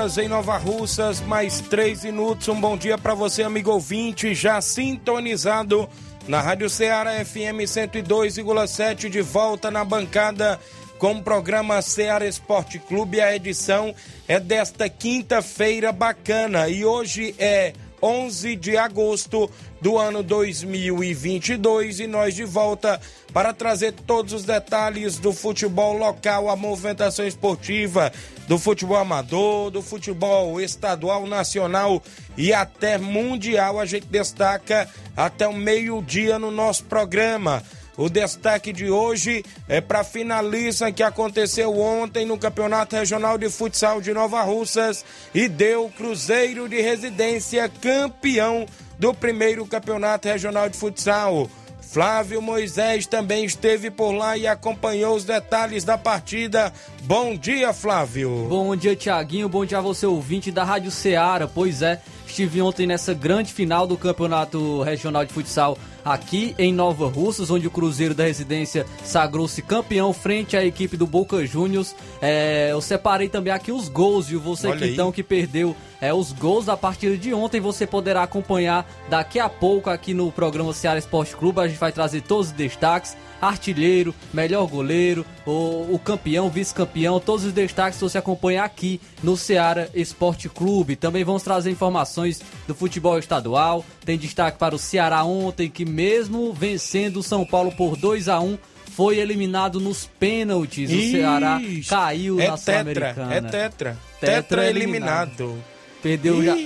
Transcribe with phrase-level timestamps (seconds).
[0.00, 2.48] Horas em Nova Russas, mais 3 minutos.
[2.48, 5.86] Um bom dia para você, amigo ouvinte, já sintonizado
[6.26, 10.58] na Rádio Ceará FM 102,7, de volta na bancada
[10.98, 13.20] com o programa Ceará Esporte Clube.
[13.20, 13.94] A edição
[14.26, 22.34] é desta quinta-feira bacana e hoje é 11 de agosto do ano 2022 e nós
[22.34, 23.00] de volta
[23.32, 28.12] para trazer todos os detalhes do futebol local, a movimentação esportiva,
[28.48, 32.02] do futebol amador, do futebol estadual, nacional
[32.36, 33.78] e até mundial.
[33.78, 37.62] A gente destaca até o meio-dia no nosso programa.
[38.00, 44.00] O destaque de hoje é para finalista que aconteceu ontem no Campeonato Regional de Futsal
[44.00, 48.64] de Nova Russas e deu Cruzeiro de Residência campeão
[48.98, 51.46] do primeiro Campeonato Regional de Futsal.
[51.82, 56.72] Flávio Moisés também esteve por lá e acompanhou os detalhes da partida.
[57.02, 58.46] Bom dia, Flávio.
[58.48, 59.46] Bom dia, Tiaguinho.
[59.46, 61.46] Bom dia a você, ouvinte da Rádio Ceará.
[61.46, 67.06] Pois é, estive ontem nessa grande final do Campeonato Regional de Futsal aqui em Nova
[67.08, 71.94] Russas, onde o Cruzeiro da Residência sagrou-se campeão frente à equipe do Boca Juniors.
[72.20, 74.40] É, eu separei também aqui os gols, viu?
[74.40, 78.22] Você Olha que então que perdeu é, os gols da partida de ontem, você poderá
[78.22, 81.60] acompanhar daqui a pouco aqui no programa Ceará Esporte Clube.
[81.60, 83.16] A gente vai trazer todos os destaques.
[83.40, 89.88] Artilheiro, melhor goleiro, o, o campeão, vice-campeão, todos os destaques você acompanha aqui no Ceará
[89.94, 90.94] Esporte Clube.
[90.94, 93.82] Também vamos trazer informações do futebol estadual.
[94.04, 98.40] Tem destaque para o Ceará ontem, que mesmo vencendo o São Paulo por 2 a
[98.40, 98.58] 1
[98.90, 100.90] foi eliminado nos pênaltis.
[100.90, 103.34] O Ceará Ixi, caiu é na tetra, Sul-Americana.
[103.34, 103.96] é tetra.
[104.20, 105.40] Tetra Tetra eliminado.
[105.40, 105.64] eliminado.
[106.02, 106.56] Perdeu já,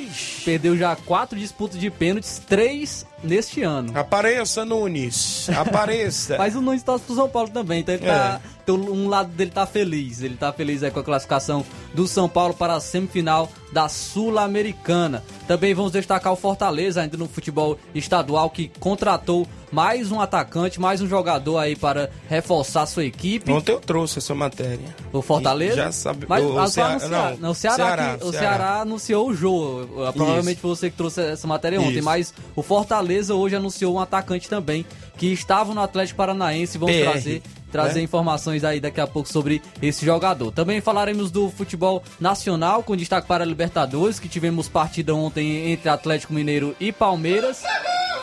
[0.44, 3.96] perdeu já quatro disputas de pênaltis, três neste ano.
[3.98, 5.48] Apareça, Nunes.
[5.50, 6.36] Apareça.
[6.38, 8.40] Mas o Nunes torce pro São Paulo também, então ele tá.
[8.44, 8.53] É.
[8.64, 10.22] então um lado dele tá feliz.
[10.22, 11.64] Ele tá feliz aí com a classificação
[11.94, 15.22] do São Paulo para a semifinal da Sul-Americana.
[15.46, 21.00] Também vamos destacar o Fortaleza, ainda no futebol estadual, que contratou mais um atacante, mais
[21.02, 23.50] um jogador aí para reforçar sua equipe.
[23.52, 24.84] Ontem eu trouxe essa matéria.
[25.12, 25.76] O Fortaleza?
[25.76, 28.30] Já sabe- Mas o ah, Ceará- só anunciar- não, não, o Ceará, Ceará, que- o
[28.30, 28.38] Ceará.
[28.56, 30.04] Ceará anunciou o jogo.
[30.04, 32.04] Ah, Provavelmente foi você que trouxe essa matéria ontem, Isso.
[32.04, 34.86] mas o Fortaleza hoje anunciou um atacante também
[35.18, 36.78] que estava no Atlético Paranaense.
[36.78, 37.42] Vamos PR, trazer
[37.74, 38.02] trazer né?
[38.02, 40.52] informações aí daqui a pouco sobre esse jogador.
[40.52, 45.88] Também falaremos do futebol nacional com destaque para a Libertadores, que tivemos partida ontem entre
[45.88, 47.64] Atlético Mineiro e Palmeiras.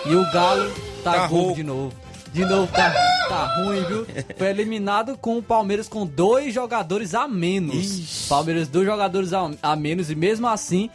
[0.05, 0.71] E o Galo
[1.03, 1.55] tá, Tá rouco.
[1.55, 1.93] de novo.
[2.33, 2.93] De novo, tá,
[3.31, 4.05] tá ruim, viu?
[4.37, 7.75] Foi eliminado com o Palmeiras com dois jogadores a menos.
[7.75, 8.29] Ixi.
[8.29, 10.89] Palmeiras, dois jogadores a, a menos, e mesmo assim,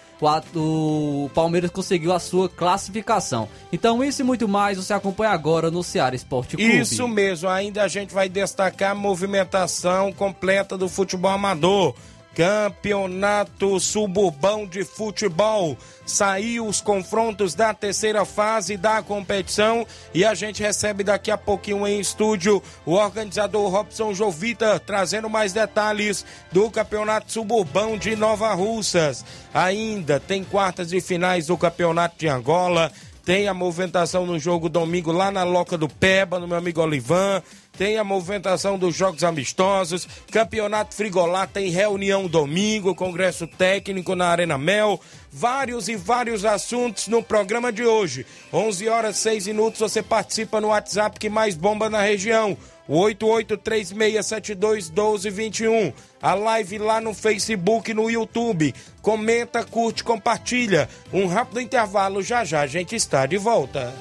[0.54, 3.48] o, o Palmeiras conseguiu a sua classificação.
[3.72, 6.78] Então, isso e muito mais você acompanha agora no Ceará Esporte Clube.
[6.78, 11.94] Isso mesmo, ainda a gente vai destacar a movimentação completa do futebol amador.
[12.36, 15.74] Campeonato Suburbão de Futebol.
[16.04, 21.86] Saiu os confrontos da terceira fase da competição e a gente recebe daqui a pouquinho
[21.86, 29.24] em estúdio o organizador Robson Jovita trazendo mais detalhes do Campeonato Suburbão de Nova Russas.
[29.54, 32.92] Ainda tem quartas e finais do Campeonato de Angola.
[33.24, 37.42] Tem a movimentação no jogo domingo lá na Loca do Peba, no meu amigo Olivan.
[37.78, 40.08] Tem a movimentação dos jogos amistosos.
[40.30, 44.98] Campeonato Frigolá tem reunião domingo, congresso técnico na Arena Mel.
[45.30, 48.24] Vários e vários assuntos no programa de hoje.
[48.52, 49.80] 11 horas 6 minutos.
[49.80, 52.56] Você participa no WhatsApp que mais bomba na região.
[52.88, 55.92] O 8836721221.
[56.22, 58.74] A live lá no Facebook, no YouTube.
[59.02, 60.88] Comenta, curte, compartilha.
[61.12, 63.92] Um rápido intervalo, já já a gente está de volta.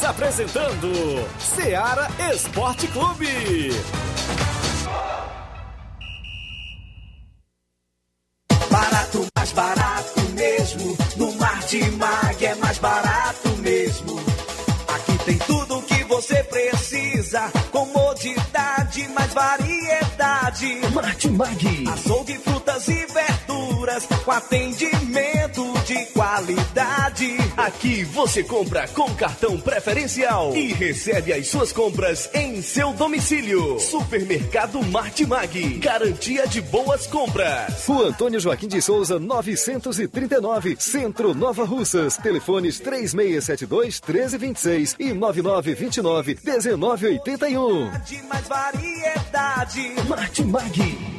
[0.00, 0.90] Apresentando
[1.38, 3.26] Seara Esporte Clube.
[8.70, 10.96] Barato, mais barato mesmo.
[11.16, 14.31] No Martimag é mais barato mesmo.
[16.22, 17.50] Você precisa.
[17.72, 20.80] Comodidade, mais variedade.
[20.94, 21.84] Martimag.
[21.88, 24.06] Açougue, frutas e verduras.
[24.24, 27.36] Com atendimento de qualidade.
[27.56, 33.80] Aqui você compra com cartão preferencial e recebe as suas compras em seu domicílio.
[33.80, 35.78] Supermercado Martimag.
[35.78, 37.84] Garantia de boas compras.
[37.84, 42.16] Rua Antônio Joaquim de Souza, 939, Centro Nova Russas.
[42.16, 47.90] Telefones 3672 1326 e 9929 1981.
[48.04, 49.94] De mais variedade.
[50.08, 51.11] Martimag.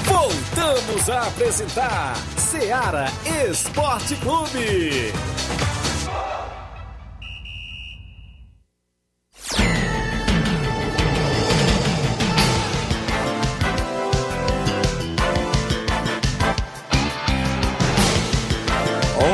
[0.05, 2.15] Voltamos a apresentar
[2.53, 3.05] Seara
[3.49, 5.11] Esporte Clube.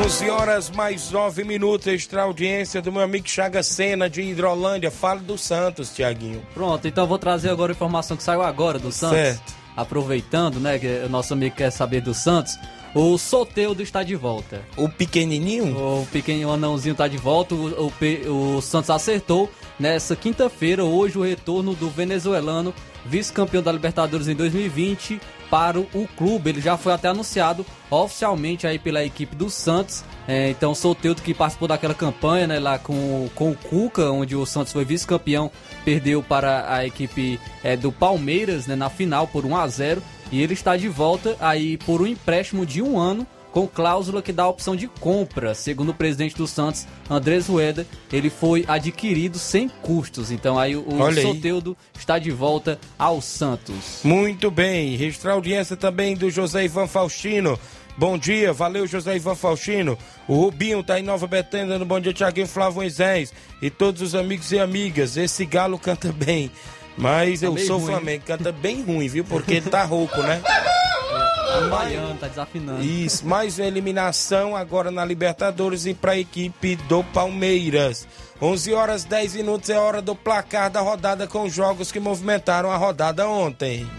[0.05, 4.89] Onze horas mais nove minutos, extra audiência do meu amigo Chaga Sena de Hidrolândia.
[4.89, 6.41] Fala do Santos, Tiaguinho.
[6.53, 9.17] Pronto, então eu vou trazer agora a informação que saiu agora do Santos.
[9.17, 9.59] Certo.
[9.75, 12.57] Aproveitando, né, que o nosso amigo quer saber do Santos.
[12.93, 14.63] O Soteudo está de volta.
[14.75, 15.77] O pequenininho?
[15.77, 17.53] O pequeno anãozinho está de volta.
[17.53, 19.49] O, o o Santos acertou
[19.79, 22.73] nessa quinta-feira, hoje, o retorno do venezuelano,
[23.05, 26.49] vice-campeão da Libertadores em 2020, para o clube.
[26.49, 30.03] Ele já foi até anunciado oficialmente aí pela equipe do Santos.
[30.27, 34.45] É, então, Soteudo que participou daquela campanha né, lá com, com o Cuca, onde o
[34.45, 35.51] Santos foi vice-campeão,
[35.85, 40.41] perdeu para a equipe é, do Palmeiras né, na final por 1 a 0 e
[40.41, 44.43] ele está de volta aí por um empréstimo de um ano com cláusula que dá
[44.43, 45.53] a opção de compra.
[45.53, 50.31] Segundo o presidente do Santos, Andrés Rueda, ele foi adquirido sem custos.
[50.31, 51.25] Então aí o Olha aí.
[51.25, 54.01] Soteudo está de volta ao Santos.
[54.03, 54.95] Muito bem.
[54.95, 57.59] Registrar a audiência também do José Ivan Faustino.
[57.97, 59.97] Bom dia, valeu José Ivan Faustino.
[60.25, 63.33] O Rubinho tá em Nova Betânia, dando bom dia, Tiaguinho Flávio Moisés.
[63.61, 65.17] E todos os amigos e amigas.
[65.17, 66.49] Esse galo canta bem.
[66.97, 67.91] Mas eu meio sou ruim.
[67.91, 69.23] Flamengo, canta bem ruim, viu?
[69.23, 70.41] Porque ele tá rouco, né?
[70.43, 72.83] Tá baiano, tá desafinando.
[72.83, 78.07] Isso, mais uma eliminação agora na Libertadores e para a equipe do Palmeiras.
[78.41, 82.71] 11 horas 10 minutos é hora do placar da rodada com os jogos que movimentaram
[82.71, 83.89] a rodada ontem.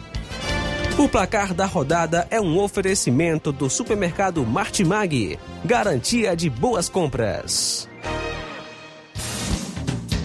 [0.99, 5.39] O placar da rodada é um oferecimento do supermercado Martimag.
[5.65, 7.89] Garantia de boas compras.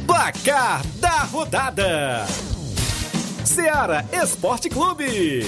[0.06, 2.26] Placar da rodada:
[3.56, 5.48] Seara Esporte Clube.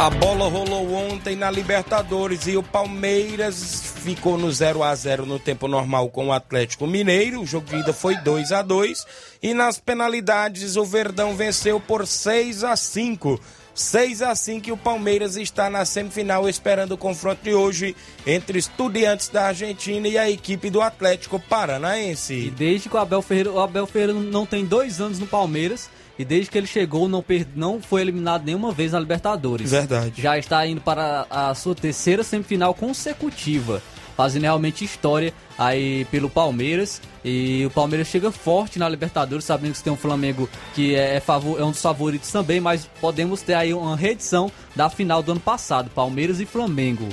[0.00, 5.38] A bola rolou ontem na Libertadores e o Palmeiras ficou no 0 a 0 no
[5.38, 7.40] tempo normal com o Atlético Mineiro.
[7.40, 9.06] O jogo de ida foi 2 a 2
[9.40, 13.40] e nas penalidades o Verdão venceu por 6 a 5.
[13.76, 17.94] 6 a 5 e o Palmeiras está na semifinal esperando o confronto de hoje
[18.26, 22.50] entre Estudiantes da Argentina e a equipe do Atlético E Paranaense.
[22.56, 26.24] desde que o Abel Ferreira, o Abel Ferreira não tem dois anos no Palmeiras e
[26.24, 29.70] desde que ele chegou não, per, não foi eliminado nenhuma vez na Libertadores.
[29.70, 30.22] Verdade.
[30.22, 33.82] Já está indo para a sua terceira semifinal consecutiva,
[34.16, 37.00] fazendo realmente história aí pelo Palmeiras.
[37.24, 41.20] E o Palmeiras chega forte na Libertadores, sabendo que tem um Flamengo que é, é
[41.20, 45.32] favor, é um dos favoritos também, mas podemos ter aí uma reedição da final do
[45.32, 47.08] ano passado, Palmeiras e Flamengo.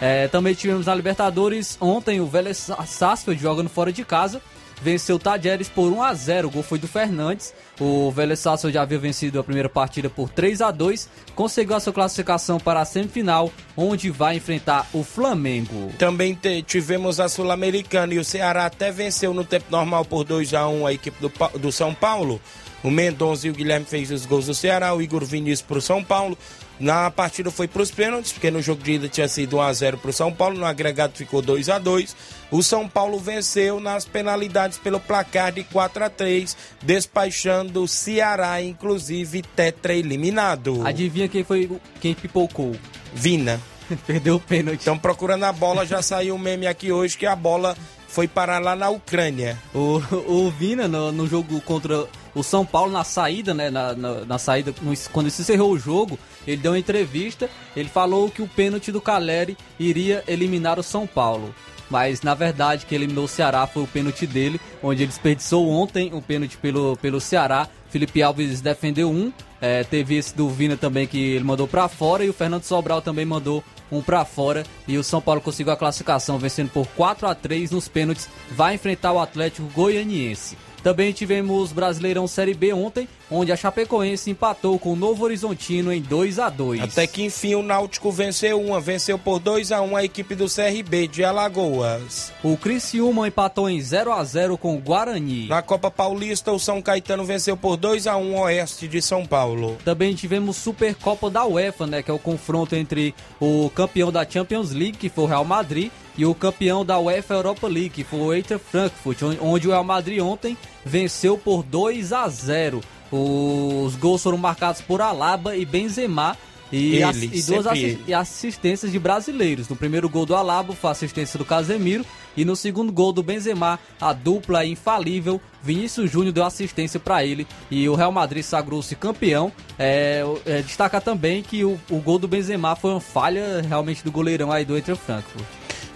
[0.00, 4.42] É, também tivemos na Libertadores ontem o Vélez Sarsfield jogando fora de casa
[4.82, 7.54] venceu o Tajeres por 1 a 0 O gol foi do Fernandes.
[7.80, 11.80] O Vélez Sarsfield já havia vencido a primeira partida por 3 a 2 conseguiu a
[11.80, 15.92] sua classificação para a semifinal, onde vai enfrentar o Flamengo.
[15.98, 20.66] Também tivemos a Sul-Americana e o Ceará até venceu no tempo normal por 2 a
[20.66, 22.40] 1 a equipe do, do São Paulo.
[22.82, 25.82] O Mendonça e o Guilherme fez os gols do Ceará, o Igor Vinícius para o
[25.82, 26.38] São Paulo.
[26.78, 29.72] Na partida foi para os pênaltis, porque no jogo de ida tinha sido 1 a
[29.72, 32.14] 0 para o São Paulo, no agregado ficou 2 a 2
[32.50, 38.60] O São Paulo venceu nas penalidades pelo placar de 4 a 3 despachando o Ceará,
[38.62, 40.86] inclusive tetra eliminado.
[40.86, 42.76] Adivinha quem foi o- quem pipocou?
[43.14, 43.60] Vina.
[44.06, 44.80] Perdeu o pênalti.
[44.80, 47.76] Estão procurando a bola, já saiu um meme aqui hoje que a bola
[48.08, 49.56] foi parar lá na Ucrânia.
[49.74, 52.06] O, o Vina, no, no jogo contra
[52.36, 53.70] o São Paulo, na saída, né?
[53.70, 54.74] Na, na, na saída,
[55.10, 57.48] quando se encerrou o jogo, ele deu uma entrevista.
[57.74, 61.54] Ele falou que o pênalti do Caleri iria eliminar o São Paulo.
[61.88, 66.12] Mas na verdade, quem eliminou o Ceará foi o pênalti dele, onde ele desperdiçou ontem
[66.12, 67.68] um pênalti pelo, pelo Ceará.
[67.88, 69.32] Felipe Alves defendeu um.
[69.58, 72.22] É, teve esse do Vina também que ele mandou pra fora.
[72.22, 74.62] E o Fernando Sobral também mandou um pra fora.
[74.86, 78.28] E o São Paulo conseguiu a classificação, vencendo por 4 a 3 nos pênaltis.
[78.50, 80.58] Vai enfrentar o Atlético Goianiense.
[80.86, 86.00] Também tivemos Brasileirão Série B ontem, onde a Chapecoense empatou com o Novo Horizontino em
[86.00, 89.96] 2 a 2 Até que enfim o Náutico venceu uma, venceu por 2 a 1
[89.96, 92.32] a equipe do CRB de Alagoas.
[92.40, 95.48] O Criciúma empatou em 0 a 0 com o Guarani.
[95.48, 99.26] Na Copa Paulista, o São Caetano venceu por 2 a 1 o Oeste de São
[99.26, 99.76] Paulo.
[99.84, 104.70] Também tivemos Supercopa da UEFA, né, que é o confronto entre o campeão da Champions
[104.70, 108.18] League, que foi o Real Madrid, e o campeão da UEFA Europa League, que foi
[108.20, 112.80] o Eintracht Frankfurt, on- onde o Real Madrid ontem venceu por 2 a 0.
[113.10, 116.36] Os gols foram marcados por Alaba e Benzema.
[116.72, 117.66] E, Ele, ass- e duas
[118.08, 119.68] e assistências de brasileiros.
[119.68, 122.04] No primeiro gol do Alaba foi a assistência do Casemiro
[122.36, 127.46] e no segundo gol do Benzema, a dupla infalível, Vinícius Júnior deu assistência para ele
[127.70, 129.52] e o Real Madrid sagrou-se campeão.
[129.78, 134.10] É, é, destaca também que o, o gol do Benzema foi uma falha realmente do
[134.10, 135.44] goleirão aí do Eintracht Frankfurt.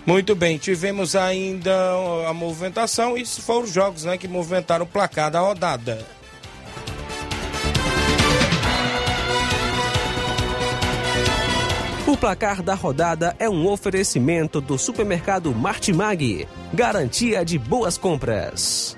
[0.06, 1.72] Muito bem, tivemos ainda
[2.28, 6.04] a movimentação, isso foram os jogos né, que movimentaram o placar da rodada.
[12.06, 16.48] O placar da rodada é um oferecimento do supermercado Martimag.
[16.74, 18.96] Garantia de boas compras.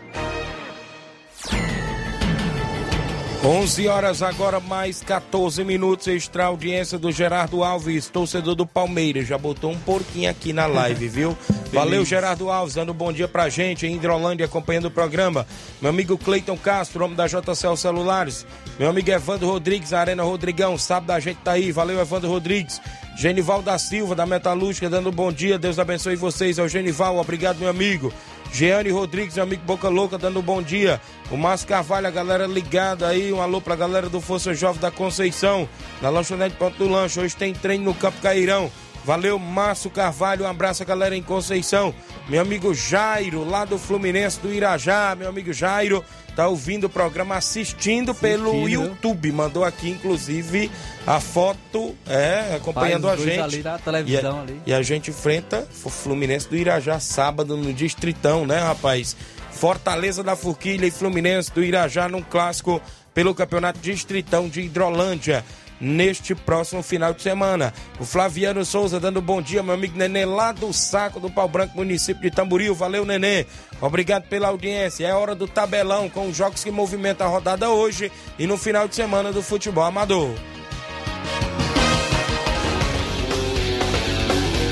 [3.44, 9.26] 11 horas agora, mais 14 minutos, extra audiência do Gerardo Alves, torcedor do Palmeiras.
[9.26, 11.36] Já botou um porquinho aqui na live, viu?
[11.72, 15.44] Valeu, Gerardo Alves, dando um bom dia pra gente em Hidrolândia, acompanhando o programa.
[15.80, 18.46] Meu amigo Cleiton Castro, homem da JCL Celulares.
[18.78, 21.72] Meu amigo Evandro Rodrigues, Arena Rodrigão, sábado a gente tá aí.
[21.72, 22.80] Valeu, Evandro Rodrigues.
[23.16, 25.58] Genival da Silva, da Metalúrgica, dando um bom dia.
[25.58, 26.60] Deus abençoe vocês.
[26.60, 28.12] É o Genival, obrigado, meu amigo.
[28.52, 31.00] Jeane Rodrigues, meu amigo Boca Louca, dando um bom dia.
[31.30, 33.32] O Márcio Carvalho, a galera ligada aí.
[33.32, 35.66] Um alô pra galera do Força Jovem da Conceição,
[36.02, 37.18] na lanchonete Ponto do Lanche.
[37.18, 38.70] Hoje tem treino no Campo Cairão.
[39.04, 40.44] Valeu, Márcio Carvalho.
[40.44, 41.94] Um abraço galera em Conceição.
[42.28, 45.16] Meu amigo Jairo, lá do Fluminense do Irajá.
[45.18, 46.04] Meu amigo Jairo,
[46.36, 48.68] tá ouvindo o programa, assistindo pelo Assistindo.
[48.68, 49.32] YouTube.
[49.32, 50.70] Mandou aqui, inclusive,
[51.06, 53.40] a foto, é, acompanhando Faz a gente.
[53.40, 54.62] ali na televisão e a, ali.
[54.66, 59.16] E a gente enfrenta o Fluminense do Irajá sábado no Distritão, né, rapaz?
[59.50, 62.80] Fortaleza da Forquilha e Fluminense do Irajá num clássico
[63.12, 65.44] pelo Campeonato Distritão de Hidrolândia.
[65.84, 67.74] Neste próximo final de semana.
[67.98, 71.76] O Flaviano Souza dando bom dia, meu amigo Nenê, lá do Saco do Pau Branco,
[71.76, 72.72] município de Tamboril.
[72.72, 73.46] Valeu, Nenê.
[73.80, 75.08] Obrigado pela audiência.
[75.08, 78.86] É hora do tabelão com os jogos que movimentam a rodada hoje e no final
[78.86, 80.30] de semana do futebol amador.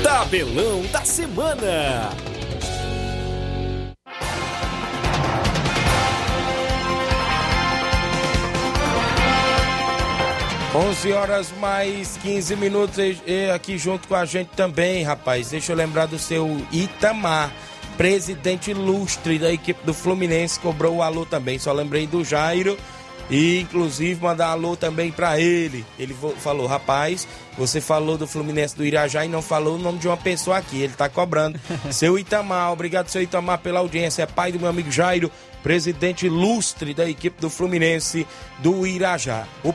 [0.01, 2.30] Tabelão da semana.
[10.73, 15.49] 11 horas mais 15 minutos e- aqui junto com a gente também, rapaz.
[15.49, 17.51] Deixa eu lembrar do seu Itamar,
[17.97, 21.59] presidente ilustre da equipe do Fluminense, cobrou o alô também.
[21.59, 22.77] Só lembrei do Jairo
[23.29, 25.85] e inclusive mandar alô também pra ele.
[25.99, 30.07] Ele falou: "Rapaz, você falou do Fluminense do Irajá e não falou o nome de
[30.07, 30.81] uma pessoa aqui.
[30.81, 31.59] Ele tá cobrando.
[31.91, 34.23] seu Itamar, obrigado seu Itamar pela audiência.
[34.23, 35.29] É pai do meu amigo Jairo,
[35.61, 38.25] presidente ilustre da equipe do Fluminense
[38.59, 39.45] do Irajá.
[39.65, 39.73] O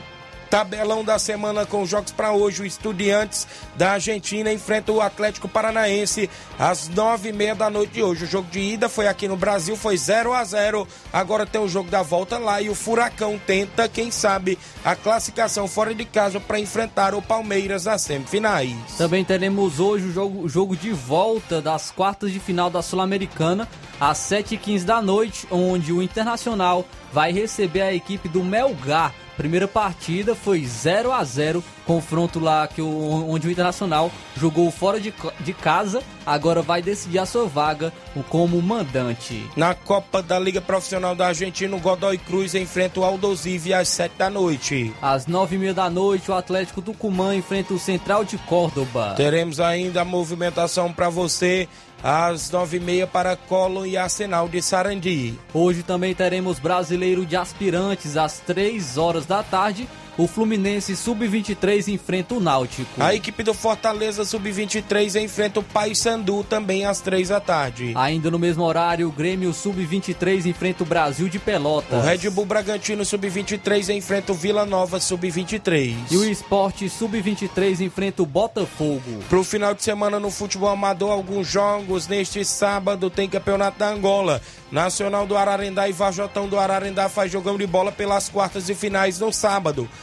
[0.49, 2.63] Tabelão da semana com jogos para hoje.
[2.63, 8.03] O Estudiantes da Argentina enfrenta o Atlético Paranaense às nove e meia da noite de
[8.03, 8.23] hoje.
[8.23, 11.67] O jogo de ida foi aqui no Brasil, foi 0 a 0 Agora tem o
[11.67, 16.39] jogo da volta lá e o Furacão tenta, quem sabe, a classificação fora de casa
[16.39, 18.75] para enfrentar o Palmeiras nas semifinais.
[18.97, 23.67] Também teremos hoje o jogo, o jogo de volta das quartas de final da Sul-Americana
[23.99, 29.13] às 7h15 da noite, onde o Internacional vai receber a equipe do Melgar.
[29.37, 34.99] Primeira partida foi 0 a 0 confronto lá que o, onde o Internacional jogou fora
[34.99, 37.93] de, de casa, agora vai decidir a sua vaga
[38.29, 39.49] como mandante.
[39.55, 44.15] Na Copa da Liga Profissional da Argentina, o Godoy Cruz enfrenta o Aldosivi às 7
[44.17, 44.93] da noite.
[45.01, 49.13] Às 9 e meia da noite, o Atlético Tucumã enfrenta o Central de Córdoba.
[49.15, 51.69] Teremos ainda a movimentação para você
[52.03, 55.39] às nove e meia para Colo e Arsenal de Sarandi.
[55.53, 62.33] Hoje também teremos Brasileiro de Aspirantes às três horas da tarde o Fluminense Sub-23 enfrenta
[62.33, 63.01] o Náutico.
[63.01, 67.93] A equipe do Fortaleza Sub-23 enfrenta o Paysandu também às três da tarde.
[67.95, 72.03] Ainda no mesmo horário, o Grêmio Sub-23 enfrenta o Brasil de Pelotas.
[72.03, 75.95] O Red Bull Bragantino Sub-23 enfrenta o Vila Nova Sub-23.
[76.09, 79.23] E o Esporte Sub-23 enfrenta o Botafogo.
[79.29, 82.07] Pro final de semana no futebol amador, alguns jogos.
[82.07, 84.41] Neste sábado tem Campeonato da Angola.
[84.71, 89.19] Nacional do Ararendá e Vajotão do Ararendá faz jogão de bola pelas quartas e finais
[89.19, 89.87] no sábado.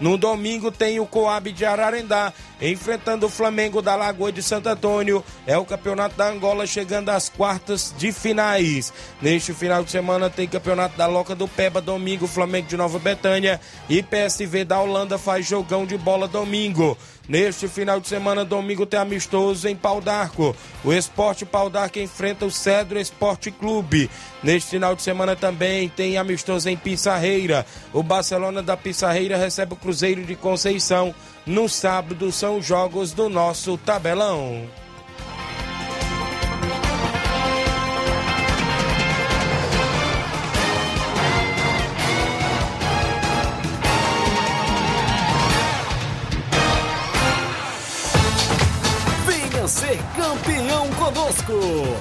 [0.00, 5.24] No domingo tem o Coab de Ararendá enfrentando o Flamengo da Lagoa de Santo Antônio.
[5.46, 8.92] É o Campeonato da Angola chegando às quartas de finais.
[9.20, 13.60] Neste final de semana tem Campeonato da Loca do Peba domingo, Flamengo de Nova Betânia
[13.88, 16.96] e PSV da Holanda faz jogão de bola domingo.
[17.26, 20.54] Neste final de semana, domingo, tem amistoso em Pau d'Arco.
[20.84, 24.10] O Esporte Pau d'Arco enfrenta o Cedro Esporte Clube.
[24.42, 27.64] Neste final de semana também tem amistoso em Pissarreira.
[27.94, 31.14] O Barcelona da Pissarreira recebe o Cruzeiro de Conceição.
[31.44, 34.66] No sábado são jogos do nosso tabelão.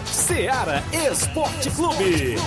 [0.05, 2.37] 'Seara Esporte Clube.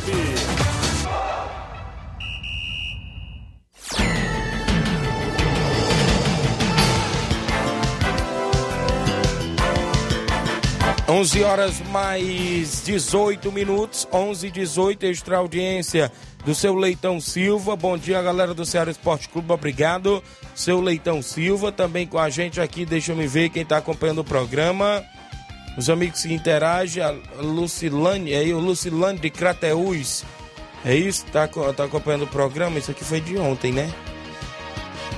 [11.17, 16.13] 11 horas mais 18 minutos, 11 e 18, extra audiência
[16.45, 17.75] do seu Leitão Silva.
[17.75, 20.23] Bom dia, galera do Ceará Esporte Clube, obrigado.
[20.55, 24.19] Seu Leitão Silva também com a gente aqui, deixa eu me ver quem está acompanhando
[24.19, 25.03] o programa.
[25.79, 30.23] Os amigos que interagem, a Lucilane, aí o Lucilane de Crateús.
[30.85, 31.25] É isso?
[31.33, 32.79] Tá, tá acompanhando o programa?
[32.79, 33.91] Isso aqui foi de ontem, né?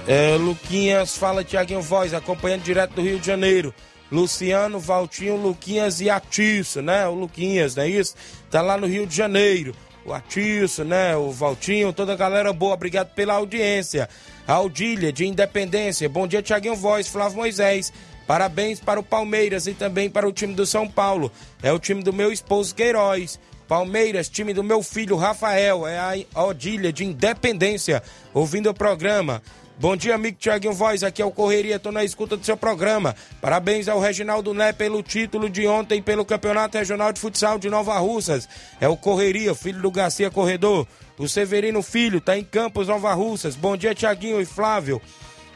[0.06, 3.74] É, Luquinhas, fala Tiaguinho Voz, acompanhando direto do Rio de Janeiro.
[4.10, 7.06] Luciano, Valtinho, Luquinhas e Atiço, né?
[7.06, 8.14] O Luquinhas, não é isso?
[8.50, 9.74] Tá lá no Rio de Janeiro.
[10.04, 11.14] O Atiço, né?
[11.16, 14.08] O Valtinho, toda a galera boa, obrigado pela audiência.
[14.46, 16.08] A Audília, de Independência.
[16.08, 17.92] Bom dia, Tiaguinho Voz, Flávio Moisés.
[18.26, 21.30] Parabéns para o Palmeiras e também para o time do São Paulo.
[21.62, 23.38] É o time do meu esposo Queiroz.
[23.66, 25.86] Palmeiras, time do meu filho Rafael.
[25.86, 29.42] É a Odília de Independência, ouvindo o programa.
[29.80, 31.04] Bom dia, amigo Tiaguinho Voz.
[31.04, 33.14] Aqui é o Correria, tô na escuta do seu programa.
[33.40, 37.96] Parabéns ao Reginaldo Né pelo título de ontem pelo Campeonato Regional de Futsal de Nova
[37.96, 38.48] Russas.
[38.80, 40.84] É o Correria, filho do Garcia Corredor.
[41.16, 43.54] O Severino Filho tá em Campos, Nova Russas.
[43.54, 45.00] Bom dia, Tiaguinho e Flávio.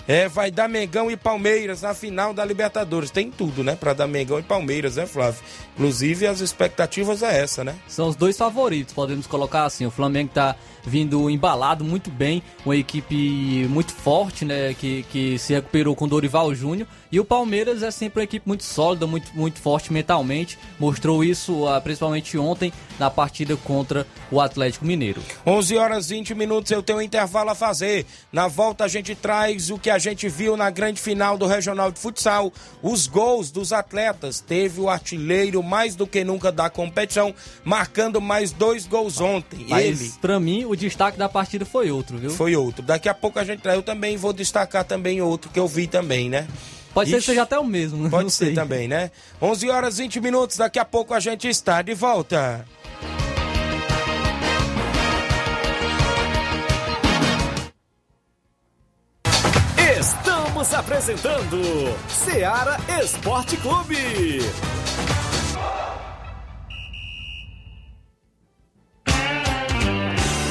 [0.06, 3.10] É, vai dar Mengão e Palmeiras na final da Libertadores.
[3.10, 3.74] Tem tudo, né?
[3.74, 5.40] Pra dar Mengão e Palmeiras, né, Flávio?
[5.74, 7.74] Inclusive, as expectativas é essa, né?
[7.88, 9.84] São os dois favoritos, podemos colocar assim.
[9.84, 14.74] O Flamengo tá vindo embalado muito bem, uma equipe muito forte, né?
[14.74, 16.88] Que, que se recuperou com Dorival Júnior.
[17.10, 20.58] E o Palmeiras é sempre uma equipe muito sólida, muito, muito forte mentalmente.
[20.78, 25.22] Mostrou isso uh, principalmente ontem na partida contra o Atlético Mineiro.
[25.46, 28.06] 11 horas 20 minutos, eu tenho um intervalo a fazer.
[28.32, 31.92] Na volta a gente traz o que a gente viu na grande final do Regional
[31.92, 32.52] de Futsal.
[32.82, 34.40] Os gols dos atletas.
[34.40, 39.66] Teve o artilheiro mais do que nunca da competição, marcando mais dois gols ontem.
[39.68, 40.12] Mas, Ele.
[40.20, 42.30] pra mim, o destaque da partida foi outro, viu?
[42.30, 42.82] Foi outro.
[42.82, 43.76] Daqui a pouco a gente traz.
[43.76, 46.48] Eu também vou destacar também outro que eu vi também, né?
[46.94, 48.54] Pode ser que Ixi, seja até o mesmo, Pode não ser sei.
[48.54, 49.10] também, né?
[49.40, 52.64] 11 horas 20 minutos, daqui a pouco a gente está de volta.
[59.98, 61.60] Estamos apresentando
[62.08, 64.40] Seara Esporte Clube.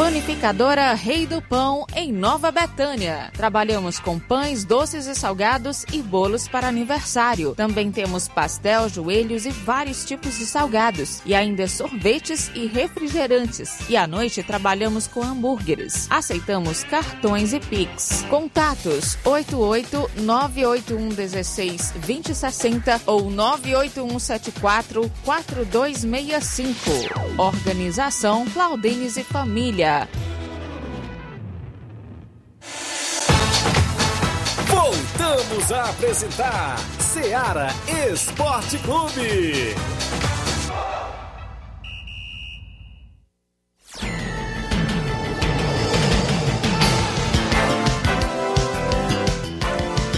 [0.02, 3.30] Panificadora Rei do Pão, em Nova Betânia.
[3.34, 7.54] Trabalhamos com pães, doces e salgados e bolos para aniversário.
[7.54, 11.22] Também temos pastel, joelhos e vários tipos de salgados.
[11.24, 13.88] E ainda sorvetes e refrigerantes.
[13.88, 16.08] E à noite trabalhamos com hambúrgueres.
[16.10, 18.26] Aceitamos cartões e Pix.
[18.28, 26.74] Contatos 88 981 16 2060 ou 98174 4265.
[27.38, 29.92] Organização Claudenes e Família.
[34.68, 37.70] Voltamos a apresentar Seara
[38.12, 39.76] Esporte Clube.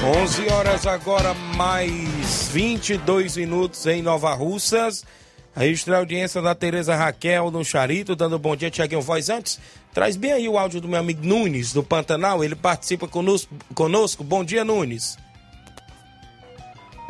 [0.04, 5.06] 11 horas agora, mais 22 minutos em Nova Russas.
[5.56, 9.30] Registrar a audiência da Tereza Raquel no Charito, dando bom dia, Tiaguinho Voz.
[9.30, 9.60] Antes,
[9.94, 12.44] traz bem aí o áudio do meu amigo Nunes, do Pantanal.
[12.44, 13.54] Ele participa conosco.
[13.76, 14.24] conosco.
[14.24, 15.16] Bom dia, Nunes.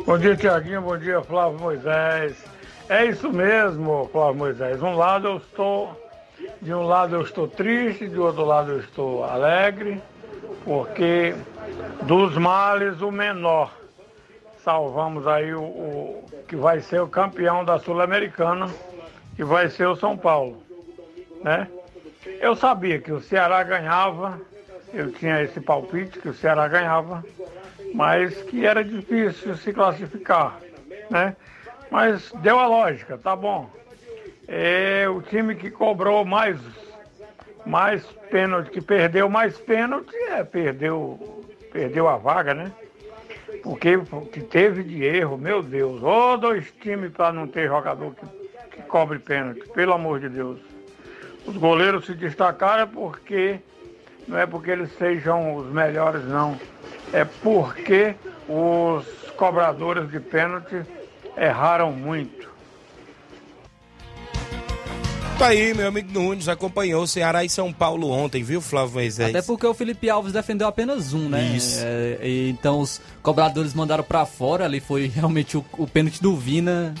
[0.04, 0.82] Bom dia, Tiaguinho.
[0.82, 2.36] Bom dia, Flávio Moisés.
[2.86, 4.82] É isso mesmo, Flávio Moisés.
[4.82, 6.04] Um lado eu estou.
[6.60, 10.02] De um lado eu estou triste, de outro lado eu estou alegre,
[10.64, 11.34] porque
[12.02, 13.72] dos males o menor.
[14.64, 18.66] Salvamos aí o, o que vai ser o campeão da Sul-Americana,
[19.36, 20.62] que vai ser o São Paulo,
[21.42, 21.68] né?
[22.40, 24.40] Eu sabia que o Ceará ganhava,
[24.94, 27.22] eu tinha esse palpite que o Ceará ganhava,
[27.92, 30.58] mas que era difícil se classificar,
[31.10, 31.36] né?
[31.90, 33.68] Mas deu a lógica, tá bom.
[34.48, 36.58] É o time que cobrou mais
[37.66, 42.72] mais pênalti, que perdeu mais pênalti, é, perdeu, perdeu a vaga, né?
[43.64, 43.98] Porque
[44.30, 46.02] que teve de erro, meu Deus.
[46.02, 50.60] Ô, dois times para não ter jogador que, que cobre pênalti, pelo amor de Deus.
[51.46, 53.58] Os goleiros se destacaram porque
[54.28, 56.60] não é porque eles sejam os melhores, não.
[57.10, 58.14] É porque
[58.46, 60.82] os cobradores de pênalti
[61.34, 62.53] erraram muito.
[65.38, 69.30] Tá aí, meu amigo Nunes acompanhou Ceará e São Paulo ontem, viu, Flávio Moisés?
[69.30, 71.56] Até porque o Felipe Alves defendeu apenas um, né?
[71.56, 71.80] Isso.
[71.82, 76.36] É, e então os cobradores mandaram pra fora, ali foi realmente o, o pênalti do
[76.36, 76.94] Vina.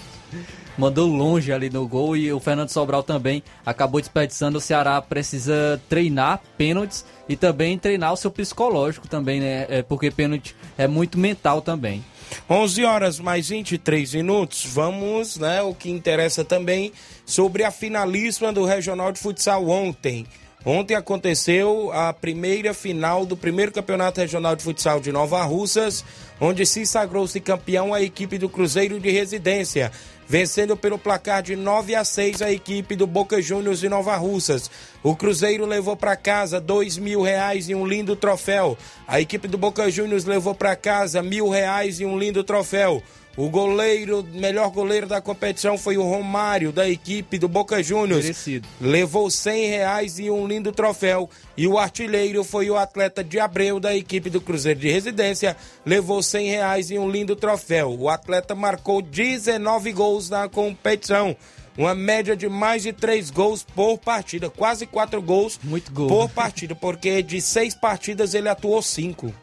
[0.76, 4.58] Mandou longe ali no gol e o Fernando Sobral também acabou desperdiçando.
[4.58, 9.66] O Ceará precisa treinar pênaltis e também treinar o seu psicológico também, né?
[9.68, 12.04] É, porque pênalti é muito mental também.
[12.48, 14.64] 11 horas mais 23 minutos.
[14.66, 15.62] Vamos, né?
[15.62, 16.92] O que interessa também
[17.24, 20.26] sobre a finalíssima do Regional de Futsal ontem.
[20.66, 26.02] Ontem aconteceu a primeira final do primeiro campeonato regional de futsal de Nova Russas,
[26.40, 29.92] onde se sagrou-se campeão a equipe do Cruzeiro de Residência,
[30.26, 34.70] vencendo pelo placar de 9 a 6 a equipe do Boca Juniors de Nova Russas.
[35.02, 38.78] O Cruzeiro levou para casa dois mil reais e um lindo troféu.
[39.06, 43.02] A equipe do Boca Juniors levou para casa mil reais e um lindo troféu.
[43.36, 48.22] O goleiro, melhor goleiro da competição foi o Romário, da equipe do Boca Juniors.
[48.22, 48.68] Merecido.
[48.80, 51.28] Levou 100 reais e um lindo troféu.
[51.56, 55.56] E o artilheiro foi o atleta de Abreu, da equipe do Cruzeiro de Residência.
[55.84, 57.96] Levou 100 reais e um lindo troféu.
[57.98, 61.36] O atleta marcou 19 gols na competição.
[61.76, 64.48] Uma média de mais de 3 gols por partida.
[64.48, 66.06] Quase 4 gols Muito gol.
[66.06, 66.76] por partida.
[66.76, 69.34] Porque de 6 partidas ele atuou 5.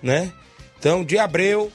[0.00, 0.32] Né?
[0.78, 1.72] Então, de Abreu,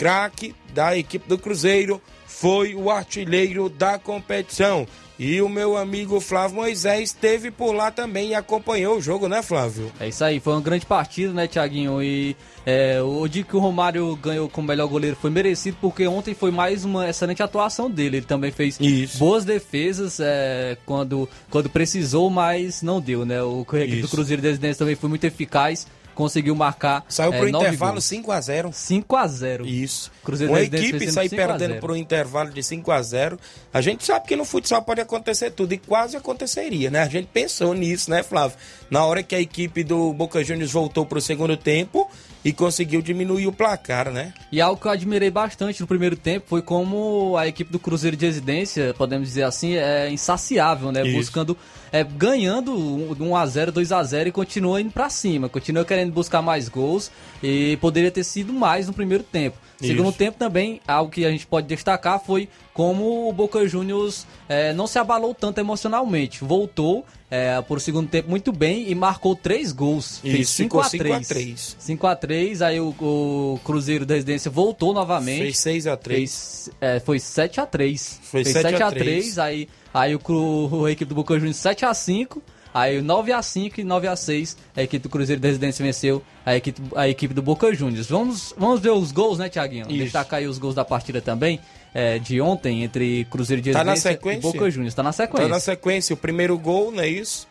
[0.00, 4.86] craque da equipe do Cruzeiro, foi o artilheiro da competição.
[5.18, 9.42] E o meu amigo Flávio Moisés esteve por lá também e acompanhou o jogo, né,
[9.42, 9.92] Flávio?
[10.00, 12.02] É isso aí, foi uma grande partida, né, Tiaguinho?
[12.02, 12.34] E
[12.64, 16.50] é, o dia que o Romário ganhou como melhor goleiro foi merecido, porque ontem foi
[16.50, 18.16] mais uma excelente atuação dele.
[18.16, 19.18] Ele também fez Isso.
[19.18, 23.42] boas defesas é, quando, quando precisou, mas não deu, né?
[23.42, 24.08] O equipe do.
[24.08, 25.86] Cruzeiro Residência também foi muito eficaz,
[26.20, 27.04] conseguiu marcar.
[27.08, 28.04] Saiu é, pro nove intervalo gols.
[28.04, 30.12] 5 a 0 5 a 0 Isso.
[30.22, 31.80] Cruzeiro Uma equipe sair 5 a perdendo 0.
[31.80, 33.38] por um intervalo de 5 a 0
[33.72, 37.00] A gente sabe que no futsal pode acontecer tudo e quase aconteceria, né?
[37.00, 38.56] A gente pensou nisso, né, Flávio?
[38.90, 42.10] Na hora que a equipe do Boca Juniors voltou pro segundo tempo
[42.44, 44.32] e conseguiu diminuir o placar, né?
[44.50, 48.16] E algo que eu admirei bastante no primeiro tempo foi como a equipe do Cruzeiro
[48.16, 51.06] de Residência, podemos dizer assim, é insaciável, né?
[51.06, 51.16] Isso.
[51.16, 51.56] Buscando,
[51.92, 57.10] é, ganhando um 1x0, 2x0 e continua indo pra cima, continua querendo buscar mais gols
[57.42, 59.56] e poderia ter sido mais no primeiro tempo.
[59.78, 60.18] Segundo Isso.
[60.18, 64.86] tempo também, algo que a gente pode destacar foi como o Boca Juniors é, não
[64.86, 66.44] se abalou tanto emocionalmente.
[66.44, 70.18] Voltou é, por segundo tempo muito bem e marcou três gols.
[70.18, 71.76] Fez Isso, 5 ficou a 5 a 3 3.
[71.78, 75.42] 5 a 3 aí o, o Cruzeiro da Residência voltou novamente.
[75.42, 78.82] Fez 6 a 3 Fez, é, foi 7 a 3 Foi Fez 7 a 7
[78.82, 79.04] a 3.
[79.04, 83.42] 3 aí, aí o, a equipe do Boca Juniors 7 a 5 Aí 9 a
[83.42, 87.08] 5 e 9 a 6 a equipe do Cruzeiro da Residência venceu a equipe, a
[87.08, 88.06] equipe do Boca Juniors.
[88.08, 89.86] Vamos, vamos ver os gols, né, Tiaguinho?
[89.86, 91.58] Destacar aí os gols da partida também.
[91.92, 94.48] é, de ontem entre Cruzeiro de Tá na Residência sequência?
[94.48, 94.94] e Boca Juniors.
[94.94, 95.48] Tá na sequência.
[95.48, 97.48] Tá na sequência, o primeiro gol, não é isso?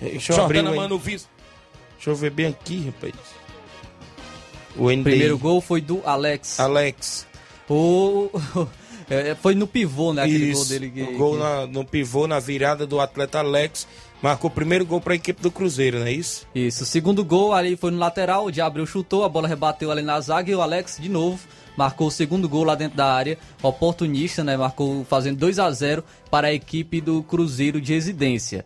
[0.00, 1.28] Deixa eu abrir Jordana o- Mano Viz.
[1.96, 3.14] Deixa eu ver bem aqui, rapaz.
[4.76, 4.84] O.
[4.90, 6.58] O primeiro gol foi do Alex.
[6.58, 7.26] Alex.
[7.68, 8.30] O...
[9.10, 10.22] é, foi no pivô, né?
[10.22, 10.90] Aquele Isso, gol dele.
[10.90, 13.86] que- o gol que- na- no pivô, na virada do atleta Alex.
[14.22, 16.46] Marcou o primeiro gol para a equipe do Cruzeiro, não é isso?
[16.54, 19.90] Isso, o segundo gol ali foi no lateral, o de Abreu chutou, a bola rebateu
[19.90, 21.38] ali na zaga e o Alex de novo
[21.76, 24.56] marcou o segundo gol lá dentro da área, oportunista, né?
[24.56, 28.64] Marcou fazendo 2 a 0 para a equipe do Cruzeiro de Residência.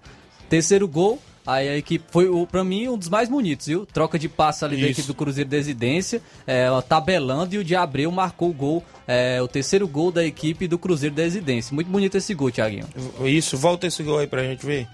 [0.48, 3.86] Terceiro gol, aí a equipe foi o para mim um dos mais bonitos, viu?
[3.86, 4.92] Troca de passe ali da Isso.
[4.92, 9.40] equipe do Cruzeiro de Residência, é, tabelando e o de Abreu marcou o gol, é,
[9.40, 11.74] o terceiro gol da equipe do Cruzeiro de Residência.
[11.74, 12.86] Muito bonito esse gol, Thiaguinho.
[13.24, 14.86] Isso, volta esse gol aí pra gente ver.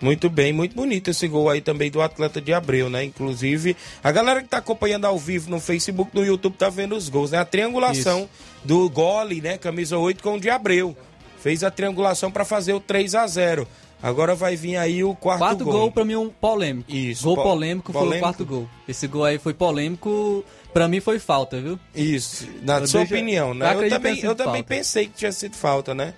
[0.00, 3.04] Muito bem, muito bonito esse gol aí também do atleta de Abreu, né?
[3.04, 7.08] Inclusive, a galera que tá acompanhando ao vivo no Facebook, no YouTube, tá vendo os
[7.08, 7.38] gols, né?
[7.38, 8.28] A triangulação
[8.64, 9.58] do gole, né?
[9.58, 10.96] Camisa 8 com o de Abreu.
[11.40, 13.68] Fez a triangulação pra fazer o 3 a 0
[14.02, 15.72] Agora vai vir aí o quarto, Quarto gol.
[15.74, 16.90] gol, pra mim, um polêmico.
[16.90, 18.24] Isso, Gol po- polêmico, foi o polêmico.
[18.26, 18.68] quarto gol.
[18.88, 21.78] Esse gol aí foi polêmico, pra mim foi falta, viu?
[21.94, 23.74] Isso, na Eu sua deixo- opinião, eu né?
[23.74, 26.14] Eu que também, eu também pensei que tinha sido falta, né?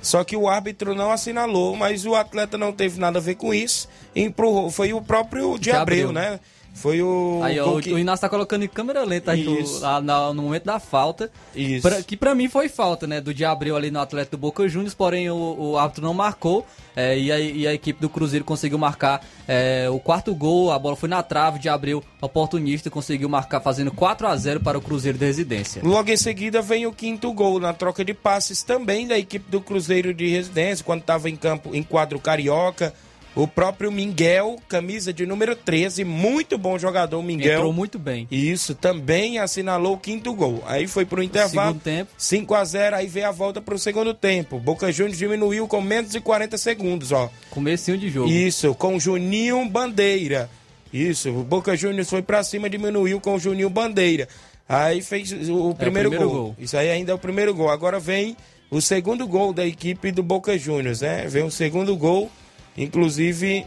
[0.00, 3.52] Só que o árbitro não assinalou, mas o atleta não teve nada a ver com
[3.52, 3.88] isso.
[4.14, 4.70] empurrou.
[4.70, 6.10] Foi o próprio de Abreu.
[6.12, 6.40] né?
[6.76, 7.40] Foi o.
[7.42, 9.44] Aí ó, que- o Inácio tá colocando em câmera lenta aí
[9.80, 11.30] lá na- no momento da falta.
[11.54, 11.82] Isso.
[11.88, 13.20] Pra- que pra mim foi falta, né?
[13.20, 16.66] Do de Abreu ali no atleta do Boca Juniors, porém o, o árbitro não marcou.
[16.98, 20.72] é, e, a, e a equipe do Cruzeiro conseguiu marcar é, o quarto gol.
[20.72, 24.78] A bola foi na trave de Abreu, oportunista, conseguiu marcar fazendo 4 a 0 para
[24.78, 25.82] o Cruzeiro de Residência.
[25.84, 29.60] Logo em seguida vem o quinto gol na troca de passes também da equipe do
[29.60, 32.94] Cruzeiro de Residência, quando estava em campo em quadro carioca.
[33.36, 37.58] O próprio Miguel, camisa de número 13, muito bom jogador, o Miguel.
[37.58, 38.26] Entrou muito bem.
[38.30, 40.64] Isso, também assinalou o quinto gol.
[40.66, 41.68] Aí foi pro intervalo.
[41.68, 42.12] Segundo tempo.
[42.16, 44.58] 5 a 0 aí veio a volta pro segundo tempo.
[44.58, 47.30] Boca Juniors diminuiu com menos de 40 segundos, ó.
[47.50, 48.30] Comecinho de jogo.
[48.30, 50.48] Isso, com Juninho Bandeira.
[50.90, 54.28] Isso, o Boca Juniors foi pra cima, diminuiu com o Juninho Bandeira.
[54.66, 56.44] Aí fez o, o primeiro, primeiro gol.
[56.44, 56.56] gol.
[56.58, 57.68] Isso aí ainda é o primeiro gol.
[57.68, 58.34] Agora vem
[58.70, 61.26] o segundo gol da equipe do Boca Juniors, né?
[61.28, 62.30] Vem o segundo gol,
[62.76, 63.66] inclusive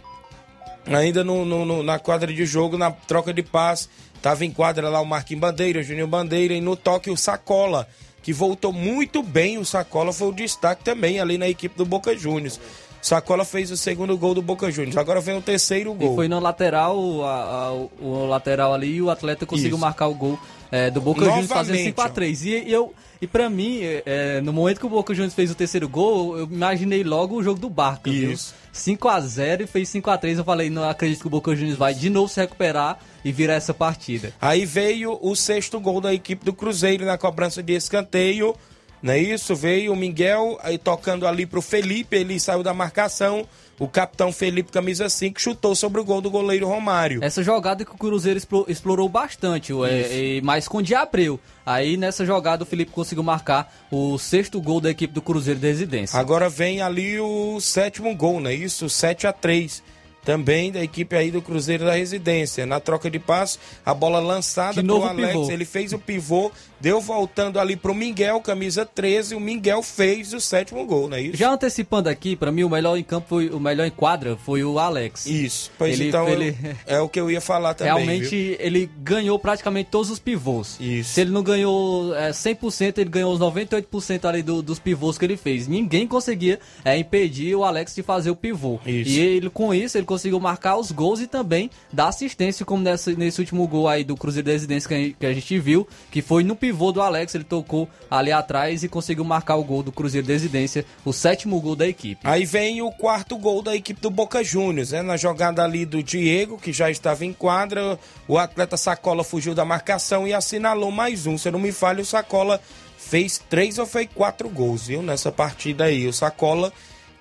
[0.88, 3.88] ainda no, no- na quadra de jogo, na troca de passe.
[4.22, 7.88] Tava em quadra lá o Marquinhos Bandeira, o Juninho Bandeira e no toque o Sacola,
[8.22, 9.58] que voltou muito bem.
[9.58, 12.60] O Sacola foi o destaque também ali na equipe do Boca Juniors.
[13.02, 14.98] Sacola fez o segundo gol do Boca Juniors.
[14.98, 16.12] Agora vem o terceiro gol.
[16.12, 19.80] E foi no lateral, a- a- o, o lateral ali, e o atleta conseguiu Isso.
[19.80, 20.38] marcar o gol
[20.72, 22.46] é, do Boca Juniors fazendo Novamente, 5x3.
[22.46, 25.52] E, e eu, e pra mim, é, é, no momento que o Boca Juniors fez
[25.52, 28.32] o terceiro gol, eu imaginei logo o jogo do Barca, viu?
[28.32, 28.54] Isso.
[28.74, 30.38] 5x0 e fez 5x3.
[30.38, 33.56] Eu falei, não acredito que o Boca Juniors vai de novo se recuperar e virar
[33.56, 34.34] essa partida.
[34.40, 38.56] Aí veio o sexto gol da equipe do Cruzeiro na cobrança de escanteio.
[39.02, 39.56] Não é isso?
[39.56, 43.48] Veio o Miguel aí tocando ali pro Felipe, ele saiu da marcação.
[43.80, 47.24] O capitão Felipe, camisa 5, chutou sobre o gol do goleiro Romário.
[47.24, 51.40] Essa jogada que o Cruzeiro explo- explorou bastante, é, mas com o de Abreu.
[51.66, 55.68] Aí nessa jogada o Felipe conseguiu marcar o sexto gol da equipe do Cruzeiro de
[55.68, 56.20] Residência.
[56.20, 58.90] Agora vem ali o sétimo gol, não é isso?
[58.90, 59.82] 7 a 3
[60.26, 62.66] Também da equipe aí do Cruzeiro da Residência.
[62.66, 65.28] Na troca de passo, a bola lançada pro Alex.
[65.34, 65.52] pivô.
[65.52, 69.36] Ele fez o pivô, deu voltando ali pro Miguel, camisa 13.
[69.36, 71.38] O Miguel fez o sétimo gol, não é isso?
[71.38, 74.64] Já antecipando aqui, pra mim o melhor em campo, foi, o melhor em quadra foi
[74.64, 75.26] o Alex.
[75.26, 75.72] Isso.
[75.78, 77.94] Pois Ele- então, ele- é o que eu ia falar também.
[77.94, 78.58] Realmente viu?
[78.60, 80.78] ele ganhou praticamente todos os pivôs.
[80.80, 81.14] Isso.
[81.14, 85.26] Se ele não ganhou é, 100%, ele ganhou os 98% ali do- dos pivôs que
[85.26, 85.68] ele fez.
[85.68, 88.80] Ninguém conseguia é, impedir o Alex de fazer o pivô.
[88.86, 89.10] Isso.
[89.12, 93.12] E ele com isso ele conseguiu marcar os gols e também dar assistência, como nessa-
[93.14, 95.88] nesse último gol aí do Cruzeiro da Residência que a, gente, que a gente viu,
[96.12, 99.84] que foi no pivô do Alex, ele tocou ali atrás e conseguiu marcar o gol
[99.84, 102.22] do Cruzeiro da Residência, o sétimo gol da equipe.
[102.24, 105.02] Aí vem o quarto gol da equipe do Boca Juniors, né?
[105.02, 109.66] Na jogada ali do Diego, que já estava em quadra, o atleta Sacola fugiu da
[109.66, 111.38] marcação e assinalou mais um.
[111.38, 112.62] Se eu não me falha, o Sacola
[112.98, 115.02] fez três ou foi quatro gols, viu?
[115.02, 116.08] Nessa partida aí.
[116.08, 116.72] O Sacola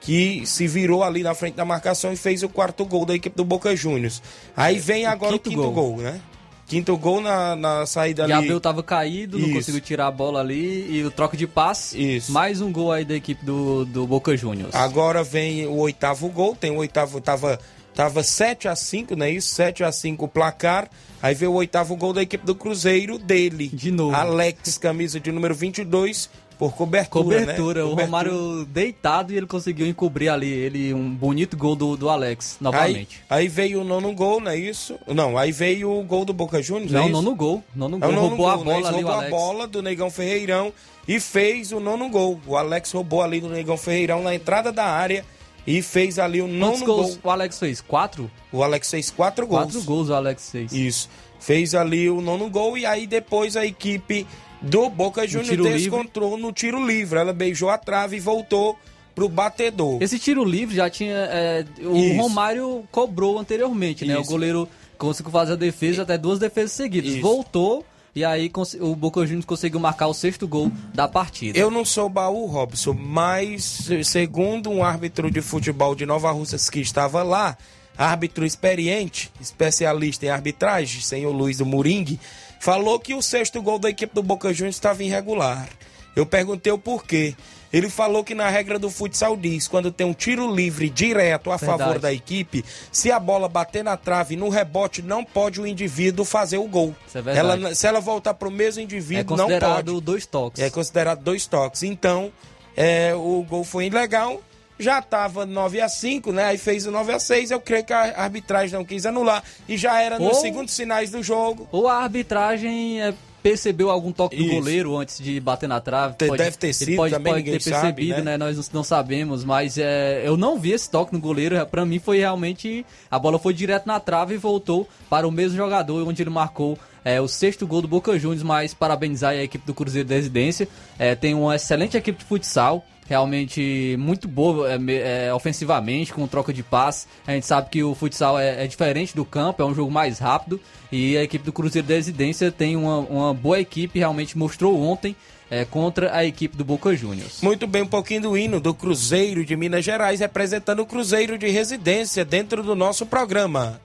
[0.01, 3.37] que se virou ali na frente da marcação e fez o quarto gol da equipe
[3.37, 4.23] do Boca Juniors.
[4.57, 5.95] Aí vem agora o quinto quinto gol.
[5.95, 6.21] gol, né?
[6.68, 8.46] Quinto gol na, na saída E ali.
[8.46, 9.57] Abel tava caído, não Isso.
[9.57, 12.16] conseguiu tirar a bola ali e o troco de passe.
[12.16, 12.31] Isso.
[12.31, 14.74] Mais um gol aí da equipe do, do Boca Juniors.
[14.74, 17.59] Agora vem o oitavo gol, tem o oitavo, tava
[17.98, 19.52] Tava 7 a 5 não é isso?
[19.57, 20.88] 7 a 5 o placar.
[21.20, 23.68] Aí veio o oitavo gol da equipe do Cruzeiro dele.
[23.72, 24.14] De novo.
[24.14, 27.90] Alex, camisa de número 22, por cobertura, Cobertura, né?
[27.90, 32.57] o Romário deitado e ele conseguiu encobrir ali ele um bonito gol do, do Alex,
[32.59, 33.23] Aí, novamente.
[33.31, 34.99] aí veio o nono gol, não é isso?
[35.07, 37.62] Não, aí veio o gol do Boca Juniors, Não, é nono gol.
[37.75, 38.09] Nono É gol.
[38.09, 38.73] o nono roubou a gol, né?
[38.75, 39.31] bola Ele ali, o roubou a Alex.
[39.31, 40.73] bola do Negão Ferreirão
[41.07, 42.40] e fez o nono gol.
[42.47, 45.25] O Alex roubou ali do Negão Ferreirão na entrada da área
[45.66, 47.18] e fez ali o Quantos nono gols gol.
[47.25, 47.81] o Alex fez?
[47.81, 48.31] Quatro?
[48.51, 49.64] O Alex fez quatro gols.
[49.64, 50.73] Quatro gols o Alex fez.
[50.73, 51.09] Isso.
[51.38, 54.27] Fez ali o nono gol e aí depois a equipe
[54.61, 55.79] do Boca Juniors tiro livre.
[55.79, 57.18] descontrou no tiro livre.
[57.18, 58.79] Ela beijou a trave e voltou
[59.14, 60.03] pro batedor.
[60.03, 61.14] Esse tiro livre já tinha.
[61.14, 62.21] é, o Isso.
[62.21, 64.16] Romário cobrou anteriormente, né?
[64.16, 64.31] O Isso.
[64.31, 67.12] goleiro conseguiu fazer a defesa, até duas defesas seguidas.
[67.12, 67.21] Isso.
[67.21, 71.59] Voltou e aí o Boca Juniors conseguiu marcar o sexto gol da partida.
[71.59, 76.81] Eu não sou baú, Robson, mas segundo um árbitro de futebol de Nova Russas que
[76.81, 77.57] estava lá,
[77.97, 82.18] árbitro experiente, especialista em arbitragem, senhor Luiz do Moringue,
[82.61, 85.68] falou que o sexto gol da equipe do Boca Juniors estava irregular.
[86.14, 87.35] Eu perguntei o porquê.
[87.73, 91.57] Ele falou que na regra do futsal diz, quando tem um tiro livre direto a
[91.57, 91.79] Verdade.
[91.79, 96.25] favor da equipe, se a bola bater na trave no rebote, não pode o indivíduo
[96.25, 96.94] fazer o gol.
[97.14, 97.37] É.
[97.37, 99.61] Ela, se ela voltar para o mesmo é indivíduo, não pode.
[99.61, 100.62] considerado dois toques.
[100.62, 101.83] É considerado dois toques.
[101.83, 102.33] Então,
[102.75, 104.40] é, o gol foi ilegal.
[104.79, 106.45] Já estava 9 a 5 né?
[106.45, 109.43] Aí fez o 9 a 6 Eu creio que a arbitragem não quis anular.
[109.69, 111.69] E já era nos Ou- segundos sinais do jogo.
[111.73, 113.12] Ou a arbitragem é,
[113.43, 114.55] percebeu algum toque do Isso.
[114.55, 116.14] goleiro antes de bater na trave.
[116.17, 118.33] Te- deve ter sido pode, também, pode ter sabe, percebido, né?
[118.33, 118.37] né?
[118.38, 121.64] Nós não, sabemos, mas é, eu não vi esse toque no goleiro.
[121.67, 122.85] Pra mim foi realmente.
[123.11, 126.79] A bola foi direto na trave e voltou para o mesmo jogador, onde ele marcou.
[127.05, 130.69] é, o sexto gol do Boca Juniors, mas parabenizar a equipe do Cruzeiro da Residência.
[130.99, 136.53] É, tem uma excelente equipe de futsal, realmente muito boa é, é, ofensivamente, com troca
[136.53, 137.07] de passe.
[137.27, 140.18] A gente sabe que o futsal é, é diferente do campo, é um jogo mais
[140.18, 140.61] rápido.
[140.92, 145.16] E a equipe do Cruzeiro da Residência tem uma, uma boa equipe, realmente mostrou ontem
[145.51, 147.40] é, contra a equipe do Boca Juniors.
[147.42, 151.49] Muito bem, um pouquinho do hino do Cruzeiro de Minas Gerais, representando o Cruzeiro de
[151.49, 153.81] residência dentro do nosso programa.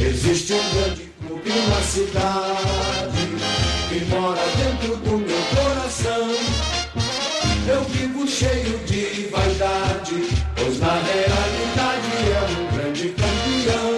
[0.00, 3.19] Existe um grande clube na cidade
[3.90, 6.30] que mora dentro do meu coração.
[7.68, 13.90] Eu vivo cheio de vaidade, pois na realidade é um grande campeão.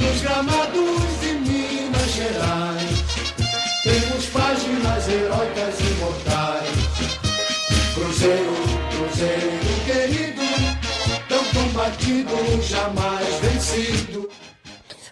[0.00, 3.34] Nos gramados de Minas Gerais,
[3.82, 6.70] temos páginas heróicas imortais.
[7.94, 8.54] Cruzeiro,
[8.96, 9.50] Cruzeiro
[9.84, 10.40] querido,
[11.28, 14.29] tão combatido, jamais vencido.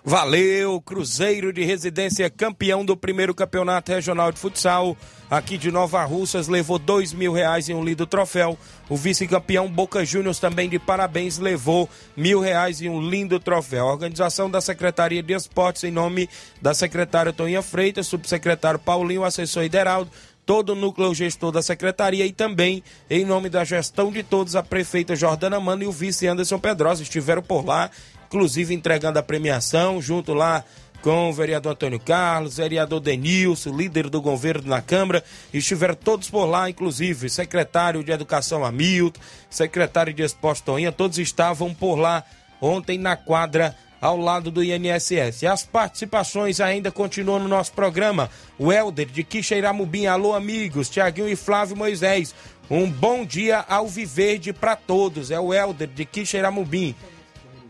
[0.09, 4.97] Valeu, Cruzeiro de Residência, campeão do primeiro campeonato regional de futsal.
[5.31, 8.59] Aqui de Nova Russas, levou dois mil reais em um lindo troféu.
[8.88, 13.87] O vice-campeão Boca Juniors também de parabéns levou mil reais em um lindo troféu.
[13.87, 16.27] A organização da Secretaria de Esportes, em nome
[16.62, 20.11] da secretária Toninha Freitas, subsecretário Paulinho, assessor Hideraldo,
[20.47, 24.62] todo o núcleo gestor da secretaria e também, em nome da gestão de todos, a
[24.62, 27.90] prefeita Jordana Mano e o vice Anderson Pedrosa estiveram por lá,
[28.29, 30.62] inclusive entregando a premiação, junto lá
[31.03, 36.45] com o vereador Antônio Carlos, vereador Denilson, líder do governo na Câmara, estiveram todos por
[36.45, 42.25] lá, inclusive secretário de Educação Hamilton, secretário de Esporte Toinha, todos estavam por lá
[42.61, 45.43] ontem na quadra ao lado do INSS.
[45.43, 48.31] E as participações ainda continuam no nosso programa.
[48.59, 52.35] O Helder de Quixeiramubim, alô amigos, Tiaguinho e Flávio Moisés.
[52.71, 55.31] Um bom dia ao Viverde para todos.
[55.31, 56.95] É o Helder de Quixeiramubim.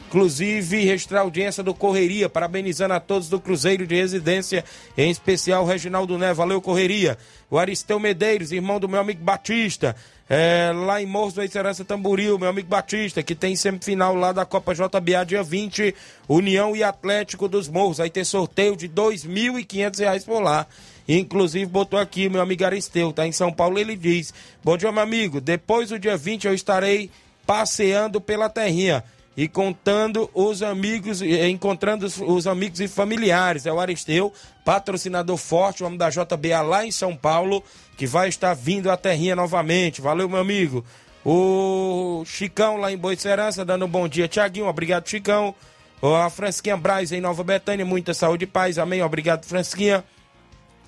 [0.08, 4.64] Inclusive, registrar a audiência do Correria, parabenizando a todos do Cruzeiro de Residência,
[4.96, 6.38] em especial o Reginaldo Neves.
[6.38, 7.18] Valeu, Correria.
[7.50, 9.94] O Aristeu Medeiros, irmão do meu amigo Batista,
[10.26, 14.46] é, lá em Morros do Esperança Tamboril, meu amigo Batista, que tem semifinal lá da
[14.46, 15.94] Copa JBA, dia 20,
[16.26, 18.00] União e Atlético dos Morros.
[18.00, 20.66] Aí tem sorteio de 2.500 reais por lá.
[21.06, 24.32] Inclusive, botou aqui meu amigo Aristeu, tá em São Paulo, ele diz:
[24.64, 25.38] Bom dia, meu amigo.
[25.38, 27.10] Depois do dia 20 eu estarei
[27.46, 29.04] passeando pela terrinha
[29.38, 33.66] e contando os amigos, encontrando os, os amigos e familiares.
[33.66, 34.32] É o Aristeu,
[34.64, 37.62] patrocinador forte, o homem da JBA lá em São Paulo,
[37.96, 40.00] que vai estar vindo à terrinha novamente.
[40.00, 40.84] Valeu, meu amigo.
[41.24, 44.26] O Chicão lá em Boicerança, dando um bom dia.
[44.26, 45.54] Tiaguinho, obrigado, Chicão.
[46.02, 48.76] A Fransquinha Braz em Nova Betânia, muita saúde e paz.
[48.76, 49.04] Amém.
[49.04, 50.02] Obrigado, Fransquinha.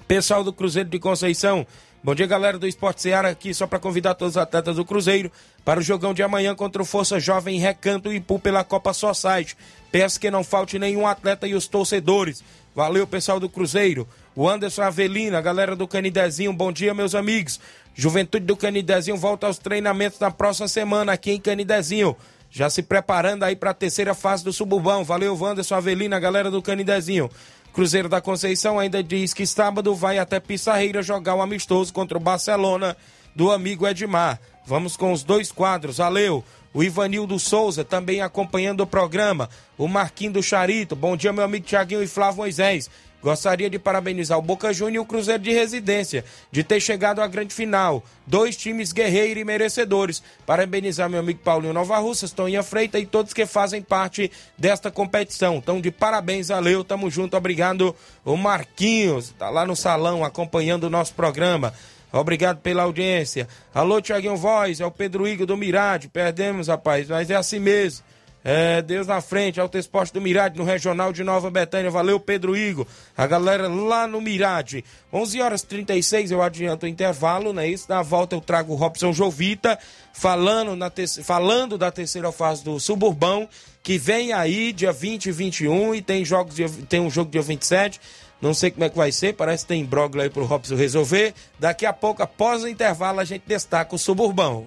[0.08, 1.64] Pessoal do Cruzeiro de Conceição,
[2.02, 5.30] Bom dia, galera do Esporte Seara, aqui só para convidar todos os atletas do Cruzeiro
[5.62, 9.54] para o jogão de amanhã contra o Força Jovem Recanto e Ipu pela Copa Society.
[9.92, 12.42] Peço que não falte nenhum atleta e os torcedores.
[12.74, 14.08] Valeu, pessoal do Cruzeiro.
[14.34, 17.60] O Anderson Avelina, galera do Canidezinho, bom dia, meus amigos.
[17.94, 22.16] Juventude do Canidezinho volta aos treinamentos na próxima semana aqui em Canidezinho.
[22.50, 25.04] Já se preparando aí para a terceira fase do Suburbão.
[25.04, 27.30] Valeu, Wanderson Avelina, galera do Canidezinho.
[27.72, 32.20] Cruzeiro da Conceição ainda diz que sábado vai até Pissarreira jogar o amistoso contra o
[32.20, 32.96] Barcelona
[33.34, 34.40] do amigo Edmar.
[34.66, 35.98] Vamos com os dois quadros.
[35.98, 36.44] Valeu!
[36.72, 39.48] O Ivanildo Souza também acompanhando o programa.
[39.76, 40.94] O Marquinho do Charito.
[40.94, 42.88] Bom dia, meu amigo Tiaguinho e Flávio Moisés.
[43.22, 47.26] Gostaria de parabenizar o Boca Júnior e o Cruzeiro de Residência de ter chegado à
[47.26, 48.02] grande final.
[48.26, 50.22] Dois times guerreiros e merecedores.
[50.46, 55.56] Parabenizar meu amigo Paulinho Nova Russas, Toninha Freita e todos que fazem parte desta competição.
[55.56, 57.94] Então, de parabéns, valeu, tamo junto, obrigado.
[58.24, 61.74] O Marquinhos, tá lá no salão acompanhando o nosso programa.
[62.12, 63.46] Obrigado pela audiência.
[63.72, 66.08] Alô, Tiaguinho Voz, é o Pedro Igor do Mirade.
[66.08, 68.04] Perdemos, rapaz, mas é assim mesmo.
[68.42, 71.90] É, Deus na frente, Alto Esporte do Mirade, no Regional de Nova Betânia.
[71.90, 72.86] Valeu, Pedro Igor.
[73.16, 74.84] A galera lá no Mirade.
[75.12, 77.68] 11 horas 36, eu adianto o intervalo, né?
[77.68, 79.78] Isso, na volta eu trago o Robson Jovita,
[80.12, 81.06] falando, na te...
[81.22, 83.48] falando da terceira fase do Suburbão,
[83.82, 86.56] que vem aí dia 20 e 21 e tem, jogos
[86.88, 88.00] tem um jogo dia 27.
[88.40, 91.34] Não sei como é que vai ser, parece que tem imbróglio aí pro Robson resolver.
[91.58, 94.66] Daqui a pouco, após o intervalo, a gente destaca o Suburbão.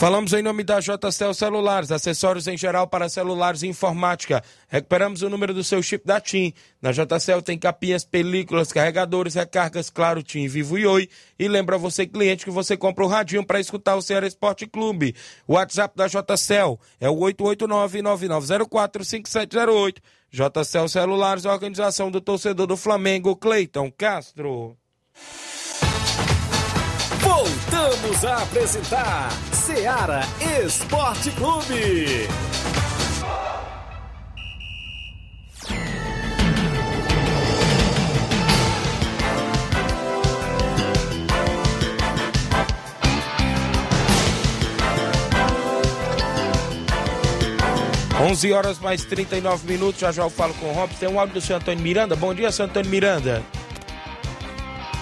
[0.00, 4.42] Falamos em nome da JCL Celulares, acessórios em geral para celulares e informática.
[4.66, 6.54] Recuperamos o número do seu chip da TIM.
[6.80, 11.06] Na JCL tem capinhas, películas, carregadores, recargas, claro, TIM, Vivo e Oi.
[11.38, 15.14] E lembra você, cliente, que você compra o radinho para escutar o Ceará Esporte Clube.
[15.46, 19.96] O WhatsApp da JCL é o 889-9904-5708.
[20.30, 24.79] JCL Celulares, organização do torcedor do Flamengo, Cleiton Castro.
[27.40, 30.20] Voltamos a apresentar Seara
[30.62, 32.28] Esporte Clube.
[48.22, 50.98] 11 horas mais 39 minutos, já já eu falo com o Robson.
[50.98, 52.14] Tem um áudio do seu Antônio Miranda.
[52.14, 53.42] Bom dia, seu Antônio Miranda.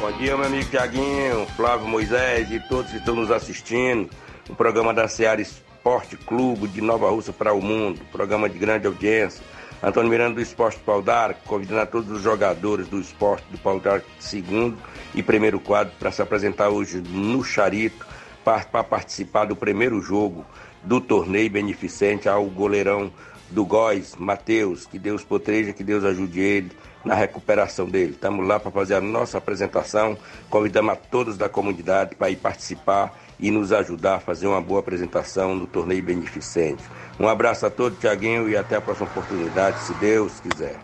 [0.01, 4.09] Bom dia, meu amigo Tiaguinho, Flávio Moisés e todos que estão nos assistindo.
[4.49, 8.86] O programa da Seara Esporte Clube de Nova Rússia para o Mundo, programa de grande
[8.86, 9.42] audiência.
[9.82, 14.78] Antônio Miranda do Esporte Paudar, convidando a todos os jogadores do esporte do Paudar segundo
[15.16, 18.07] e primeiro quadro para se apresentar hoje no Charito
[18.44, 20.46] para participar do primeiro jogo
[20.84, 23.12] do torneio beneficente ao goleirão
[23.51, 24.86] do Góis, Matheus.
[24.86, 26.70] Que Deus proteja, que Deus ajude ele
[27.09, 28.13] na recuperação dele.
[28.13, 30.17] Estamos lá para fazer a nossa apresentação.
[30.51, 34.81] Convidamos a todos da comunidade para ir participar e nos ajudar a fazer uma boa
[34.81, 36.85] apresentação no torneio beneficente.
[37.19, 40.79] Um abraço a todos, Tiaguinho, e até a próxima oportunidade, se Deus quiser.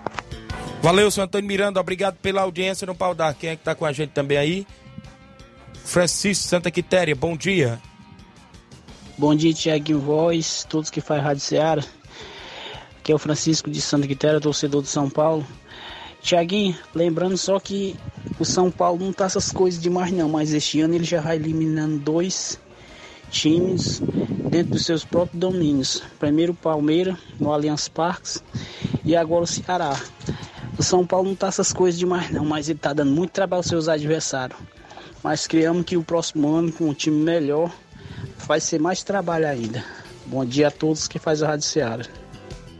[0.80, 1.78] Valeu, seu Antônio Miranda.
[1.78, 3.34] Obrigado pela audiência no Pau Dar.
[3.34, 4.66] Quem é que está com a gente também aí?
[5.84, 7.78] Francisco Santa Quitéria, bom dia.
[9.18, 11.84] Bom dia, Tiaguinho Voz, todos que fazem Rádio Seara.
[12.98, 15.46] Aqui é o Francisco de Santa Quitéria, torcedor de São Paulo.
[16.24, 17.94] Tiaguinho, lembrando só que
[18.40, 21.36] o São Paulo não tá essas coisas demais não, mas este ano ele já vai
[21.36, 22.58] eliminando dois
[23.28, 24.00] times
[24.50, 26.02] dentro dos seus próprios domínios.
[26.18, 28.42] Primeiro o Palmeiras, no Allianz Parques,
[29.04, 30.00] e agora o Ceará.
[30.78, 33.58] O São Paulo não tá essas coisas demais não, mas ele tá dando muito trabalho
[33.58, 34.58] aos seus adversários.
[35.22, 37.70] Mas criamos que o próximo ano, com um time melhor,
[38.46, 39.84] vai ser mais trabalho ainda.
[40.24, 42.23] Bom dia a todos que fazem a Rádio Seara.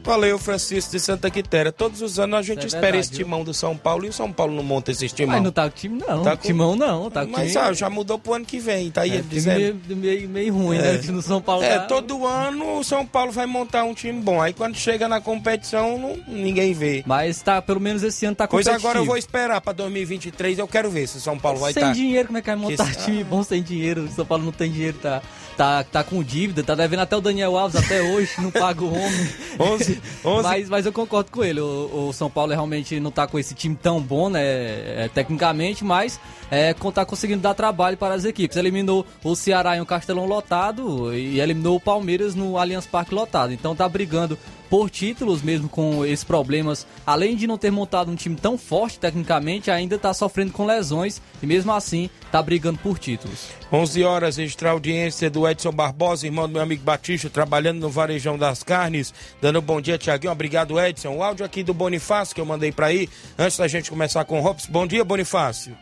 [0.05, 1.73] Valeu, Francisco de Santa Quitéria.
[1.73, 4.13] Todos os anos a gente É espera verdade, esse timão do São Paulo e o
[4.13, 5.35] São Paulo não monta esse timão.
[5.37, 6.23] Mas não tá com time, não.
[6.23, 7.65] Tá com- Timão não, tá com Mas time.
[7.65, 9.57] ah, já mudou pro ano que vem, tá aí é, dizendo.
[9.89, 10.93] meio, meio, meio ruim, né?
[10.95, 13.95] O time do São Paulo É, tá- todo ano o São Paulo vai montar um
[13.95, 14.41] time bom.
[14.43, 17.03] Aí quando chega na competição, não- ninguém vê.
[17.07, 18.89] Mas tá, pelo menos esse ano tá Pois competitivo.
[18.89, 21.81] agora eu vou esperar pra 2023, eu quero ver se o São Paulo vai tá.
[21.81, 21.95] sem estar.
[22.01, 24.05] dinheiro, como é que vai montar Esse- time bom sem dinheiro?
[24.05, 25.23] O São Paulo não tem dinheiro, tá,
[25.57, 28.93] tá, tá com dívida, tá devendo até o Daniel Alves até hoje, não paga o
[28.93, 29.29] homem.
[29.59, 29.94] 11,
[30.25, 30.43] 11.
[30.43, 33.55] Mas, mas eu concordo com ele, o, o São Paulo realmente não tá com esse
[33.55, 36.21] time tão bom, né, é, tecnicamente, mas
[36.51, 38.57] é, tá conseguindo dar trabalho para as equipes.
[38.57, 43.53] Eliminou o Ceará em um Castelão lotado e eliminou o Palmeiras no Allianz Parque lotado.
[43.53, 44.39] Então tá brigando
[44.75, 46.85] por títulos mesmo com esses problemas.
[47.07, 51.23] Além de não ter montado um time tão forte tecnicamente, ainda tá sofrendo com lesões
[51.41, 53.51] e mesmo assim tá brigando por títulos.
[53.73, 58.37] 11 horas, extra audiência do Edson Barbosa, irmão do meu amigo Batista, trabalhando no Varejão
[58.37, 59.15] das Carnes.
[59.41, 60.33] Dando um bom dia, Tiaguinho.
[60.33, 61.19] Obrigado, Edson.
[61.19, 63.09] O áudio aqui do Bonifácio que eu mandei pra aí,
[63.39, 64.73] antes da gente começar com o Robson.
[64.73, 65.73] Bom dia, Bonifácio.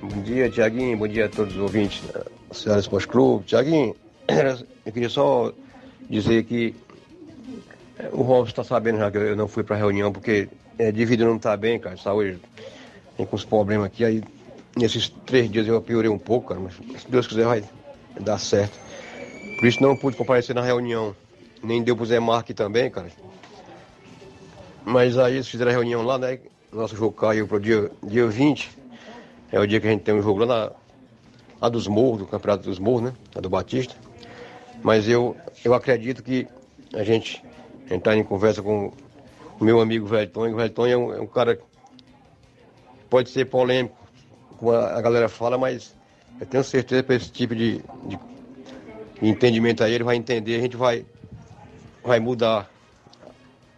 [0.00, 0.96] Bom dia, Tiaguinho.
[0.96, 3.46] Bom dia a todos os ouvintes da Ceará Esporte Clube.
[3.46, 3.96] Tiaguinho,
[4.86, 5.52] eu queria só
[6.08, 6.72] dizer que
[8.12, 11.22] o Robson está sabendo já que eu não fui para a reunião porque é, devido
[11.22, 12.38] a não estar bem, cara, saúde,
[13.16, 14.04] tem com os problemas aqui.
[14.04, 14.22] Aí,
[14.76, 17.64] nesses três dias eu piorei um pouco, cara, mas se Deus quiser vai
[18.20, 18.78] dar certo.
[19.58, 21.14] Por isso não pude comparecer na reunião.
[21.62, 23.08] Nem deu pro Zé Marque também, cara.
[24.84, 26.38] Mas aí eles fizeram a reunião lá, né?
[26.72, 28.70] Nosso jogo caiu pro dia, dia 20.
[29.50, 30.72] É o dia que a gente tem um jogo lá na
[31.60, 33.12] lá dos morros, do Campeonato dos Morros, né?
[33.34, 33.94] A do Batista.
[34.82, 36.46] Mas eu, eu acredito que
[36.94, 37.42] a gente
[37.90, 38.92] entrar em conversa com
[39.58, 40.52] o meu amigo Velton.
[40.52, 41.62] O Velton é um, é um cara que
[43.08, 43.96] pode ser polêmico,
[44.58, 45.94] como a, a galera fala, mas
[46.40, 48.18] eu tenho certeza que esse tipo de, de
[49.20, 51.04] entendimento aí ele vai entender, a gente vai,
[52.04, 52.70] vai mudar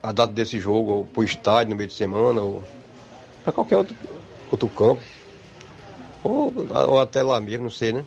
[0.02, 2.62] a data desse jogo, ou pro estádio no meio de semana, ou
[3.42, 3.96] para qualquer outro,
[4.50, 5.02] outro campo.
[6.22, 6.52] Ou,
[6.88, 8.04] ou até lá mesmo, não sei, né?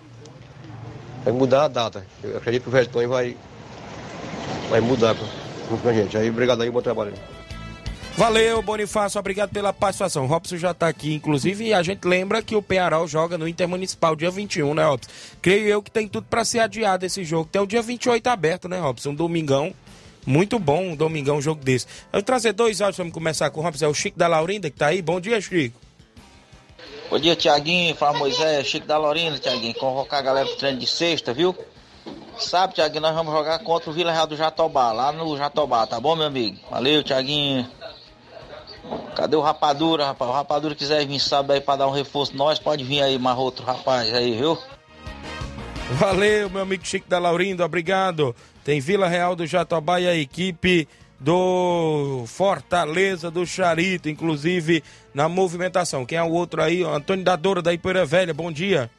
[1.24, 2.06] Vai mudar a data.
[2.24, 3.36] Eu acredito que o Vertonho vai,
[4.70, 5.16] vai mudar
[5.78, 6.18] com, com a gente.
[6.18, 7.14] Aí, obrigado aí, bom trabalho.
[8.16, 10.26] Valeu, Bonifácio, obrigado pela participação.
[10.26, 13.48] O Robson já tá aqui, inclusive, e a gente lembra que o Penharol joga no
[13.48, 15.10] Intermunicipal dia 21, né, Robson?
[15.42, 17.50] Creio eu que tem tudo pra ser adiado esse jogo.
[17.52, 19.10] Tem o dia 28 aberto, né, Robson?
[19.10, 19.74] Um domingão.
[20.26, 21.88] Muito bom, um domingão, um jogo desse.
[22.14, 23.86] Eu vou trazer dois áudios pra me começar com o Robson.
[23.86, 25.02] É o Chico da Laurinda que tá aí.
[25.02, 25.78] Bom dia, Chico.
[27.10, 27.96] Bom dia, Tiaguinho.
[27.96, 29.74] Fala Moisés, Chico da Lorena, Tiaguinho.
[29.74, 31.56] Convocar a galera pro treino de sexta, viu?
[32.40, 36.00] Sabe, Tiaguinho, nós vamos jogar contra o Vila Real do Jatobá, lá no Jatobá, tá
[36.00, 36.58] bom, meu amigo?
[36.70, 37.68] Valeu, Tiaguinho.
[39.16, 40.30] Cadê o Rapadura, rapaz?
[40.30, 43.38] O Rapadura quiser vir sábado aí pra dar um reforço, nós pode vir aí, mais
[43.38, 44.58] outro rapaz aí, viu?
[45.92, 48.36] Valeu, meu amigo Chico da Laurinda, obrigado.
[48.64, 50.88] Tem Vila Real do Jatobá e a equipe
[51.20, 56.06] do Fortaleza do Charito, inclusive na movimentação.
[56.06, 56.84] Quem é o outro aí?
[56.84, 58.90] Antônio da Doura da Ipoeira Velha, bom dia.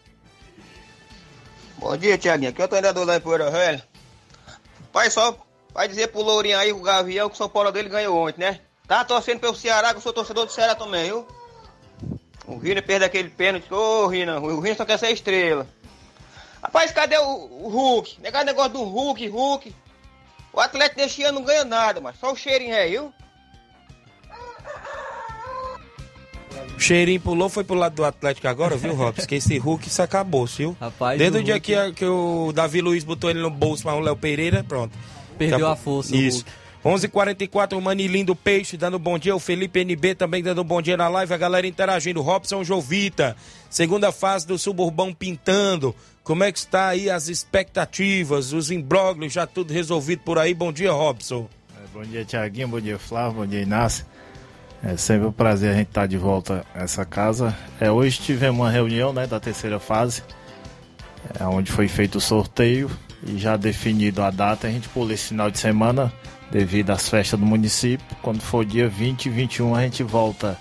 [1.84, 2.48] Bom dia, Tiaguinho.
[2.48, 3.86] Aqui é o treinador da Poeira Velha.
[4.90, 5.36] Pai, só
[5.70, 8.60] vai dizer pro Lourinho aí, o Gavião, que o São Paulo dele ganhou ontem, né?
[8.88, 11.28] Tá torcendo pelo Ceará, que eu sou torcedor do Ceará também, viu?
[12.46, 13.70] O Rina perdeu aquele pênalti.
[13.70, 15.66] Ô, Rina, o Rina só quer ser estrela.
[16.62, 18.18] Rapaz, cadê o, o Hulk?
[18.22, 19.76] Negado negócio do Hulk, Hulk.
[20.54, 23.12] O Atlético deste ano não ganha nada, mas só o cheirinho aí, viu?
[26.76, 29.26] O cheirinho pulou, foi pro lado do Atlético agora, viu, Robson?
[29.26, 30.76] Que esse Hulk se acabou, viu?
[30.80, 33.82] Rapaz, Desde o o dia Hulk- que, que o Davi Luiz botou ele no bolso
[33.84, 34.92] para o Léo Pereira, pronto.
[35.38, 35.72] Perdeu Acabou.
[35.72, 36.44] a força, o Isso.
[36.84, 40.96] 11:44 o Manilim do Peixe dando bom dia, o Felipe NB também dando bom dia
[40.98, 43.34] na live, a galera interagindo, Robson Jovita,
[43.70, 49.46] segunda fase do Suburbão pintando, como é que está aí as expectativas, os imbróglios, já
[49.46, 51.48] tudo resolvido por aí, bom dia Robson.
[51.94, 52.66] Bom dia, Tiaguinho.
[52.68, 53.38] Bom dia, Flávio.
[53.38, 54.04] Bom dia, Inácio.
[54.86, 57.56] É sempre um prazer a gente estar de volta a essa casa.
[57.80, 60.22] É, hoje tivemos uma reunião né, da terceira fase,
[61.40, 62.90] é, onde foi feito o sorteio
[63.26, 64.66] e já definido a data.
[64.66, 66.12] A gente pula esse final de semana
[66.50, 68.04] devido às festas do município.
[68.20, 70.58] Quando for dia 20 e 21, a gente volta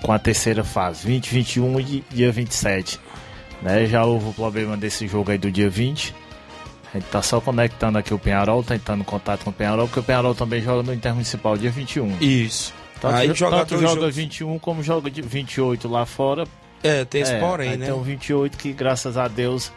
[0.00, 2.98] com a terceira fase, 20, 21 e dia 27.
[3.60, 3.84] Né?
[3.84, 6.14] Já houve o problema desse jogo aí do dia 20.
[6.94, 10.02] A gente tá só conectando aqui o Penharol, tentando contato com o Penharol, porque o
[10.02, 12.16] Penharol também joga no Intermunicipal dia 21.
[12.18, 12.72] Isso.
[13.00, 14.16] Tanto, Aí tanto joga joga, dois jogos.
[14.16, 16.46] 21 como joga de 28 lá fora.
[16.82, 17.86] É, tem esse porém, aí né?
[17.86, 19.72] Tem um 28 que, graças a Deus,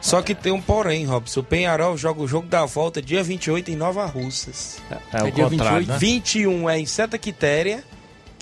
[0.00, 3.70] Só que tem um porém, Robson, o Penharol joga o jogo da volta dia 28
[3.70, 4.78] em Nova Russas.
[5.12, 5.96] é, o contrário, né?
[5.98, 7.82] 21 é em Santa Quitéria,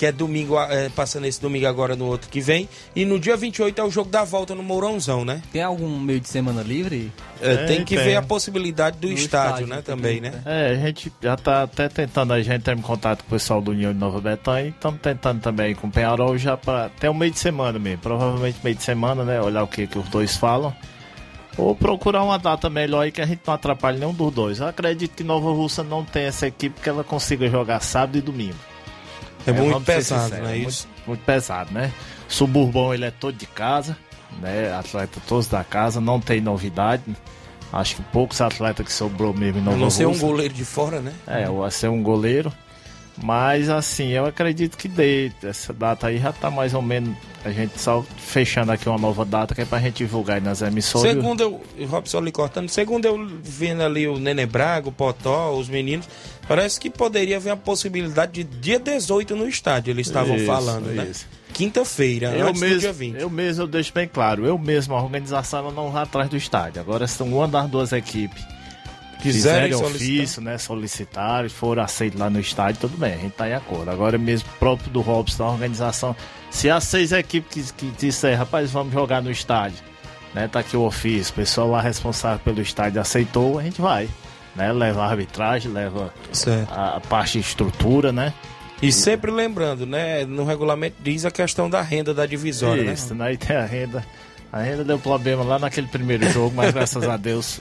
[0.03, 2.69] que é domingo, é, passando esse domingo agora no outro que vem.
[2.93, 5.41] E no dia 28 é o jogo da volta no Mourãozão, né?
[5.53, 7.13] Tem algum meio de semana livre?
[7.41, 8.07] É, tem Tem, que tem.
[8.07, 9.81] ver a possibilidade do, estádio, estádio né?
[9.81, 10.43] também, Também, né?
[10.45, 13.71] É, a gente já tá até tentando, a gente tem contato com o pessoal do
[13.71, 17.15] União de Nova Betânia e estamos tentando também com o Penharol já para até o
[17.15, 17.99] meio de semana mesmo.
[17.99, 19.41] Provavelmente meio de semana, né?
[19.41, 20.75] Olhar o que, que os dois falam.
[21.57, 24.59] Ou procurar uma data melhor aí que a gente não atrapalhe nenhum dos dois.
[24.59, 28.21] Eu acredito que Nova Russa não tem essa equipe que ela consiga jogar sábado e
[28.21, 28.72] domingo.
[29.47, 30.89] É muito vamos ser pesado, sinceros, não é muito- isso?
[31.07, 31.93] Muito, pesado, né?
[32.29, 33.97] Suburbão ele é todo de casa,
[34.41, 34.73] né?
[34.73, 37.03] Atleta todos da casa, não tem novidade.
[37.73, 40.65] Acho que poucos atletas que sobrou mesmo em A Nova não ser um goleiro de
[40.65, 41.13] fora, né?
[41.27, 42.53] É, vai ser um goleiro.
[43.23, 45.31] Mas assim, eu acredito que dê.
[45.43, 47.15] Essa data aí já tá mais ou menos.
[47.45, 50.63] A gente só fechando aqui uma nova data que é pra gente divulgar aí nas
[50.63, 51.11] emissoras.
[51.13, 55.69] Segundo eu, Robson lhe cortando, segundo eu vendo ali o Nene Braga, o Potó, os
[55.69, 56.09] meninos,
[56.47, 60.87] parece que poderia haver a possibilidade de dia 18 no estádio, eles estavam Isso, falando,
[60.87, 61.07] né?
[61.11, 61.27] isso.
[61.53, 63.21] Quinta-feira, Eu mesmo, dia 20.
[63.21, 66.81] eu mesmo eu deixo bem claro, eu mesmo, a organização não vai atrás do estádio.
[66.81, 68.43] Agora são uma das duas equipes.
[69.21, 70.17] Quiserem Fizeram solicitar.
[70.19, 70.59] ofício, né?
[70.59, 73.89] Solicitaram, foram aceitos lá no estádio, tudo bem, a gente tá em acordo.
[73.91, 76.17] Agora mesmo, próprio do Robson, a organização,
[76.51, 79.79] se as seis equipes que, que disser, rapaz, vamos jogar no estádio,
[80.35, 80.49] né?
[80.49, 84.09] Tá aqui o ofício, o pessoal lá responsável pelo estádio aceitou, a gente vai.
[84.55, 84.73] Né?
[84.73, 86.13] Leva a arbitragem, leva
[86.71, 88.35] a, a parte de estrutura, né?
[88.83, 90.25] E sempre lembrando, né?
[90.25, 92.93] No regulamento diz a questão da renda da divisória, né?
[92.93, 93.33] Isso, né?
[93.33, 94.05] E tem a renda.
[94.53, 97.61] A renda deu problema lá naquele primeiro jogo, mas graças a Deus.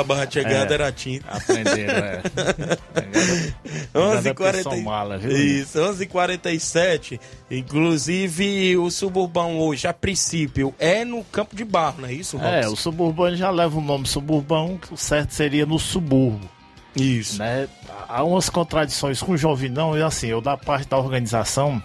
[0.00, 1.26] Acabava de chegar, É, era tinta.
[1.30, 2.22] Aprenderam, é.
[3.94, 4.82] 11h40.
[4.82, 5.36] mala, viu?
[5.36, 7.20] Isso, 11h47.
[7.50, 12.54] Inclusive, o suburbão hoje, a princípio, é no campo de barro, não é isso, Robson?
[12.54, 16.48] É, o suburbano já leva o nome suburbão, que o certo seria no subúrbio.
[16.94, 17.38] Isso.
[17.38, 17.68] Né?
[18.08, 21.82] Há umas contradições com o Jovinão, e assim, eu da parte da organização,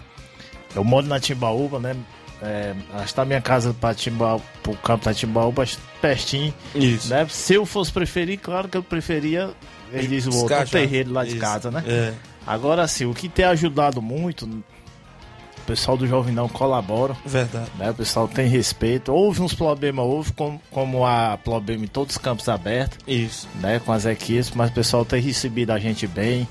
[0.74, 1.96] eu moro na Timbaúba, né?
[2.40, 5.64] É, acho que da minha casa para Timba, o campo da Timbaúba,
[6.02, 6.52] pertinho.
[6.74, 7.08] Isso.
[7.08, 7.26] Né?
[7.30, 9.50] Se eu fosse preferir, claro que eu preferia,
[9.92, 11.38] ele diz o outro, o terreiro lá de Isso.
[11.38, 11.84] casa, né?
[11.86, 12.12] É.
[12.44, 17.16] Agora sim, o que tem ajudado muito, o pessoal do Jovem não colabora.
[17.24, 17.70] Verdade.
[17.78, 17.90] Né?
[17.90, 19.12] O pessoal tem respeito.
[19.12, 22.98] Houve uns problemas, houve como, como há problema em todos os campos abertos.
[23.06, 23.48] Isso.
[23.60, 23.78] Né?
[23.78, 26.48] Com as equipes, mas o pessoal tem recebido a gente bem.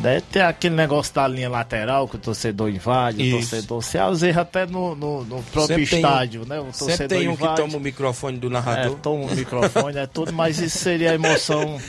[0.00, 0.22] Né?
[0.30, 3.50] Tem aquele negócio da linha lateral que o torcedor invade, o Isso.
[3.50, 6.60] torcedor se às vezes até no, no, no próprio Sempre tem um- estádio, né?
[6.60, 7.54] O torcedor Sempre tem um invade.
[7.56, 8.96] que toma o microfone do É, narrador.
[9.02, 11.80] toma o microfone, é tudo, mas isso seria a emoção,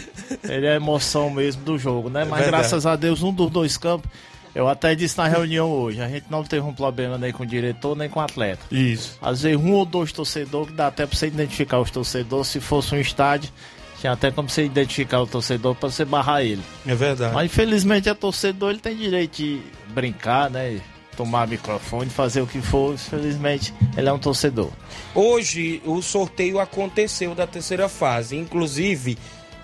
[0.43, 2.21] seria a emoção mesmo do jogo, né?
[2.25, 2.49] Mas verdade.
[2.63, 4.09] graças a Deus, um dos dois campos,
[4.55, 7.45] eu até disse na reunião hoje, a gente não teve um problema nem com o
[7.45, 8.63] diretor, nem com o atleta.
[8.71, 9.17] Isso.
[9.21, 12.59] Às vezes um ou dois torcedores, que dá até pra você identificar os torcedores, se
[12.59, 13.51] fosse um estádio,
[13.99, 16.61] tinha até como você identificar o torcedor pra você barrar ele.
[16.87, 17.33] É verdade.
[17.33, 20.79] Mas infelizmente é torcedor, ele tem direito de brincar, né?
[21.17, 24.71] Tomar microfone, fazer o que for, infelizmente ele é um torcedor.
[25.13, 28.37] Hoje o sorteio aconteceu da terceira fase.
[28.37, 29.17] Inclusive,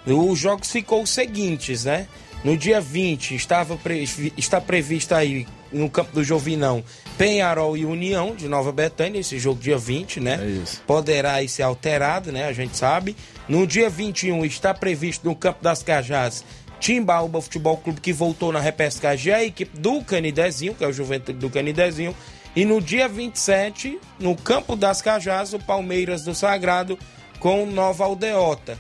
[0.06, 2.08] os jogos ficou os seguintes, né?
[2.44, 4.04] No dia 20 estava pre-
[4.38, 6.84] está previsto aí no campo do Jovinão
[7.18, 10.40] Penharol e União de Nova Betânia, esse jogo dia 20, né?
[10.42, 10.82] É isso.
[10.88, 12.46] Poderá ser alterado, né?
[12.48, 13.16] A gente sabe.
[13.48, 16.44] No dia 21 está previsto no campo das Cajás
[16.80, 21.40] Timbaúba Futebol Clube que voltou na repescagem a equipe do Canidezinho, que é o Juventude
[21.40, 22.16] do Canidezinho.
[22.56, 26.98] E no dia 27, no campo das Cajás, o Palmeiras do Sagrado
[27.40, 28.78] com Nova Aldeota.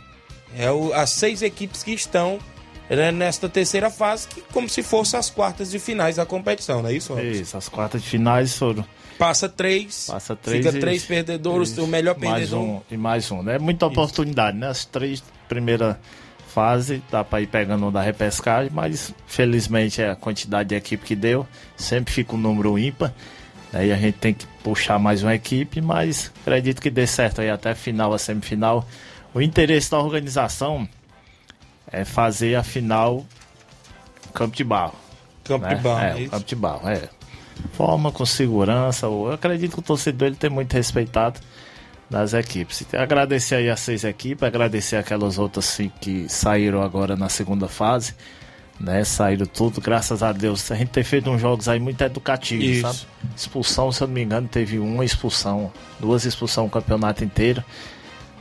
[0.58, 2.40] É o- as seis equipes que estão
[2.90, 6.90] né, nesta terceira fase, que como se fossem as quartas de finais da competição, não
[6.90, 7.14] é isso?
[7.14, 7.30] Robson?
[7.30, 8.86] Isso, as quartas de finais foram.
[9.18, 12.60] Passa três, Passa três fica e- três perdedores, isso, o melhor mais perdedor.
[12.62, 13.58] um e mais um, né?
[13.58, 14.68] Muita oportunidade, né?
[14.68, 15.98] As três primeira
[16.54, 21.04] fase dá para ir pegando um da repescagem, mas felizmente é a quantidade de equipe
[21.06, 21.46] que deu,
[21.78, 23.14] sempre fica um número ímpar.
[23.74, 27.50] Aí a gente tem que puxar mais uma equipe, mas acredito que dê certo aí
[27.50, 28.86] até final, a semifinal.
[29.34, 30.88] O interesse da organização
[31.96, 33.26] é fazer a final
[34.34, 34.96] campo de barro.
[35.44, 35.76] Campo né?
[35.76, 36.32] de barro, é, é isso?
[36.32, 37.10] campo de barro, é.
[37.74, 39.06] Forma com segurança.
[39.06, 41.40] Eu acredito que o torcedor ele tem muito respeitado
[42.10, 42.86] das equipes.
[42.94, 48.14] Agradecer aí as seis equipes, agradecer aquelas outras cinco que saíram agora na segunda fase.
[48.78, 50.70] Né, saíram tudo, graças a Deus.
[50.70, 52.82] A gente tem feito uns jogos aí muito educativos, Isso.
[52.82, 53.00] sabe?
[53.34, 57.64] Expulsão, se eu não me engano, teve uma expulsão, duas expulsões o campeonato inteiro.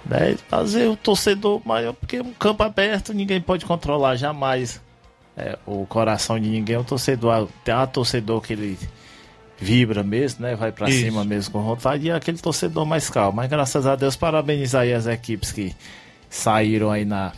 [0.06, 0.36] Né?
[0.48, 4.80] Fazer o torcedor maior, porque um campo aberto ninguém pode controlar jamais
[5.36, 6.76] é, o coração de ninguém.
[6.76, 8.78] O torcedor tem um torcedor que ele
[9.58, 10.54] vibra mesmo, né?
[10.54, 11.00] Vai pra Isso.
[11.00, 12.06] cima mesmo com vontade.
[12.06, 13.36] E é aquele torcedor mais calmo.
[13.36, 15.74] Mas graças a Deus, parabenizar aí as equipes que
[16.28, 17.32] saíram aí na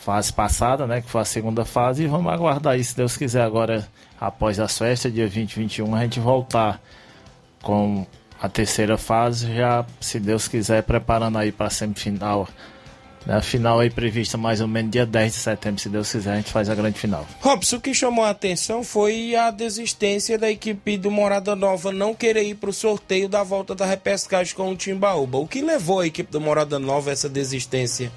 [0.00, 1.00] fase passada, né?
[1.00, 2.04] Que foi a segunda fase.
[2.04, 3.86] E vamos aguardar aí, se Deus quiser, agora,
[4.20, 6.80] após as festas, dia 20 e 21, a gente voltar
[7.62, 8.06] com
[8.42, 12.48] a terceira fase, já, se Deus quiser, preparando aí para a semifinal.
[13.24, 13.36] Né?
[13.36, 16.36] A final aí prevista mais ou menos dia 10 de setembro, se Deus quiser, a
[16.38, 17.24] gente faz a grande final.
[17.40, 22.16] Robson, o que chamou a atenção foi a desistência da equipe do Morada Nova não
[22.16, 25.38] querer ir para o sorteio da volta da repescagem com o Timbaúba.
[25.38, 28.10] O que levou a equipe do Morada Nova a essa desistência?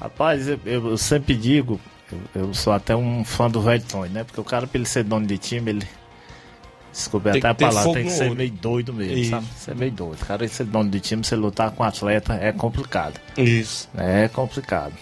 [0.00, 1.80] Rapaz, eu, eu sempre digo,
[2.10, 4.24] eu, eu, sou até um fã do velho Tony, né?
[4.24, 5.88] Porque o cara, pra ele ser dono de time, ele.
[6.96, 8.36] Desculpa até a palavra, tem que ser olho.
[8.36, 9.30] meio doido mesmo, Isso.
[9.30, 9.46] sabe?
[9.58, 10.24] Ser meio doido.
[10.24, 13.20] Cara, ele ser dono de time, você lutar com atleta é complicado.
[13.36, 13.86] Isso.
[13.94, 14.94] É complicado.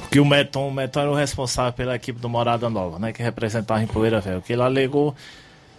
[0.00, 3.12] Porque o Meton, o Meton era o responsável pela equipe do Morada Nova, né?
[3.12, 4.42] Que representava em Poeira Velho.
[4.42, 5.14] Que ele alegou.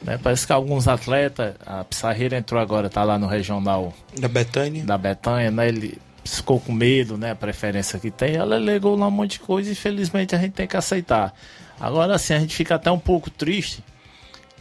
[0.02, 4.86] Né, parece que alguns atletas, a Pissarreira entrou agora, tá lá no regional da Betânia.
[4.86, 5.68] Da Betânia, né?
[5.68, 7.32] Ele ficou com medo, né?
[7.32, 8.36] A preferência que tem.
[8.36, 11.34] Ela alegou lá um monte de coisa e infelizmente a gente tem que aceitar.
[11.80, 13.84] Agora sim, a gente fica até um pouco triste,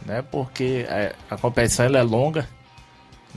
[0.05, 0.21] né?
[0.21, 2.47] Porque é, a competição ela é longa,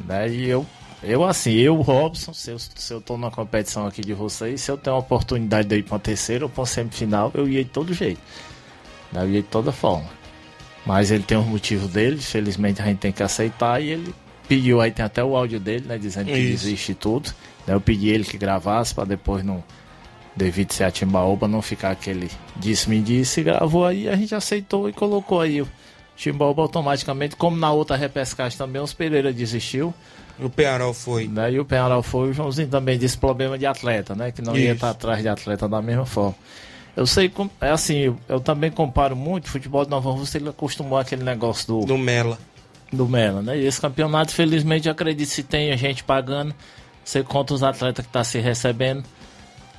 [0.06, 0.28] né?
[0.28, 0.64] E eu,
[1.02, 4.70] eu assim, eu, Robson, se eu, se eu tô na competição aqui de vocês, se
[4.70, 7.92] eu tenho a oportunidade de ir uma terceira ou uma semifinal, eu ia de todo
[7.92, 8.20] jeito.
[9.12, 9.22] Né?
[9.22, 10.08] Eu ia de toda forma.
[10.84, 14.14] Mas ele tem um motivo dele, infelizmente a gente tem que aceitar e ele
[14.48, 15.98] pediu aí, tem até o áudio dele, né?
[15.98, 16.64] Dizendo que Isso.
[16.64, 17.30] desiste tudo.
[17.66, 19.62] Né, eu pedi ele que gravasse para depois não.
[20.34, 24.92] Devido ser a Timbaúba, não ficar aquele disse-me disse, gravou aí, a gente aceitou e
[24.92, 25.60] colocou aí
[26.18, 29.94] Timbaúba automaticamente, como na outra repescagem também, os Pereira desistiu.
[30.40, 31.28] O Penharol foi.
[31.28, 31.52] Né?
[31.52, 34.32] E o Penharol foi, o Joãozinho também disse problema de atleta, né?
[34.32, 34.64] Que não Isso.
[34.64, 36.34] ia estar atrás de atleta da mesma forma.
[36.96, 40.98] Eu sei, é assim, eu, eu também comparo muito, futebol de Nova Rússia, ele acostumou
[40.98, 41.86] aquele negócio do...
[41.86, 42.36] Do Mela.
[42.92, 43.56] Do Mela, né?
[43.56, 46.52] E esse campeonato, felizmente, acredito se tem gente pagando,
[47.04, 49.04] você conta os atletas que tá se recebendo.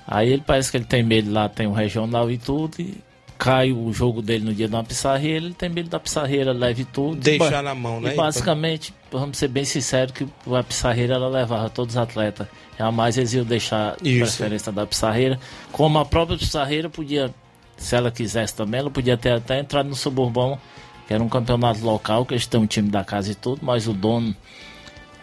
[0.08, 2.98] Aí ele parece que ele tem medo lá, tem um regional e tudo, e
[3.40, 7.16] cai o jogo dele no dia da pissarreira, ele tem medo da pissarreira, leve tudo.
[7.16, 8.12] Deixar na mão, né?
[8.12, 12.46] E basicamente, vamos ser bem sinceros, que a pissarreira ela levava todos os atletas.
[12.78, 15.40] Jamais eles iam deixar a preferência da pissarreira.
[15.72, 17.34] Como a própria pissarreira podia,
[17.78, 20.60] se ela quisesse também, ela podia ter até entrado no suburbão,
[21.08, 23.88] que era um campeonato local, que eles têm um time da casa e tudo, mas
[23.88, 24.36] o dono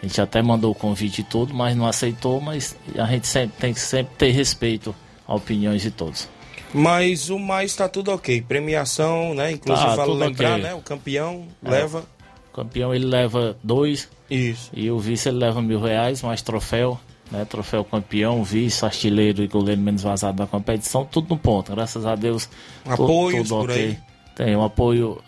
[0.01, 3.57] a gente até mandou o convite e tudo, mas não aceitou, mas a gente sempre,
[3.59, 4.95] tem que sempre ter respeito
[5.27, 6.27] às opiniões de todos.
[6.73, 8.41] Mas o mais está tudo ok.
[8.41, 9.51] Premiação, né?
[9.51, 10.63] Inclusive, tá, vale lembrar, okay.
[10.63, 10.73] né?
[10.73, 11.69] O campeão é.
[11.69, 12.05] leva.
[12.51, 14.09] O campeão ele leva dois.
[14.29, 14.69] Isso.
[14.73, 16.99] E o vice ele leva mil reais, mais troféu.
[17.29, 21.73] Né, troféu campeão, vice, artilheiro e goleiro menos vazado da competição, tudo no ponto.
[21.73, 22.49] Graças a Deus.
[22.85, 23.97] Apoios tudo, ok.
[24.33, 25.21] Tem um apoio,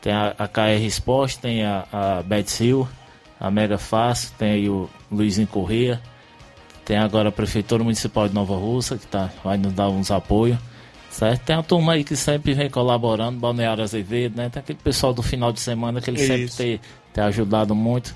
[0.00, 2.88] tem a, a KR Sport, tem a, a Betsil,
[3.38, 6.00] a Mega Fácil, tem aí o Luizinho Corrêa,
[6.86, 10.56] tem agora a Prefeitura Municipal de Nova Russa, que tá, vai nos dar uns apoios,
[11.10, 11.42] certo?
[11.42, 14.48] Tem a turma aí que sempre vem colaborando, Balneário Azevedo, né?
[14.48, 16.26] Tem aquele pessoal do final de semana que ele Isso.
[16.28, 16.80] sempre tem,
[17.12, 18.14] tem ajudado muito,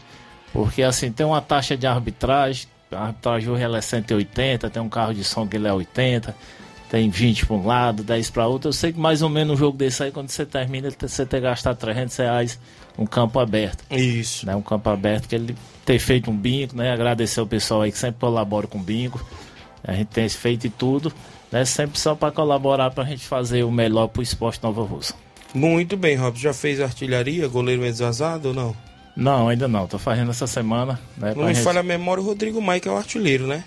[0.53, 4.89] porque assim, tem uma taxa de arbitragem, a arbitragem hoje ela é 180, tem um
[4.89, 6.33] carro de som que ele é 80,
[6.89, 8.69] tem 20 para um lado, 10 para outro.
[8.69, 11.41] Eu sei que mais ou menos um jogo desse aí, quando você termina, você tem
[11.41, 12.59] que gastar 300 reais
[12.99, 13.85] um campo aberto.
[13.91, 14.47] Isso.
[14.47, 14.55] Né?
[14.55, 16.93] Um campo aberto que ele ter feito um bingo, né?
[16.93, 19.21] Agradecer o pessoal aí que sempre colabora com o bingo.
[19.83, 21.13] A gente tem feito e tudo,
[21.51, 21.65] né?
[21.65, 25.15] Sempre só para colaborar para a gente fazer o melhor para o esporte Nova Russa.
[25.55, 26.43] Muito bem, Robson.
[26.43, 28.77] Já fez artilharia, goleiro meio vazado ou não?
[29.17, 29.87] Não, ainda não.
[29.87, 31.01] Tô fazendo essa semana.
[31.17, 31.65] Né, não me gente...
[31.65, 33.65] falha a memória, o Rodrigo Maia, que é o artilheiro, né?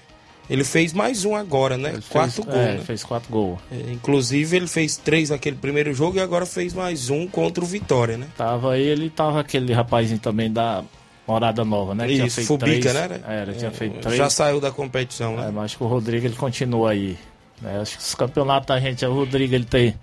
[0.50, 1.90] Ele fez mais um agora, né?
[1.94, 2.58] Ele quatro gols.
[2.58, 2.82] É, né?
[2.86, 3.60] fez quatro gols.
[3.72, 7.68] É, inclusive, ele fez três naquele primeiro jogo e agora fez mais um contra o
[7.68, 8.28] Vitória, né?
[8.38, 10.84] Tava ele tava aquele rapazinho também da
[11.28, 12.12] Morada Nova, né?
[12.12, 13.22] Isso, tinha Fubica, três, né?
[13.26, 14.18] Era, é, tinha feito três.
[14.18, 15.48] Já saiu da competição, né?
[15.48, 17.18] É, mas acho que o Rodrigo ele continua aí.
[17.62, 17.80] Né?
[17.80, 19.96] Acho que os campeonatos da gente, o Rodrigo ele tem.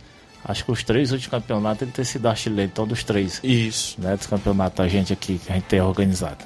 [0.42, 3.40] Acho que os três últimos campeonatos ele tem sido artilheiro, todos os três.
[3.44, 4.00] Isso.
[4.00, 6.38] Né, dos campeonatos da gente aqui, que a gente tem organizado.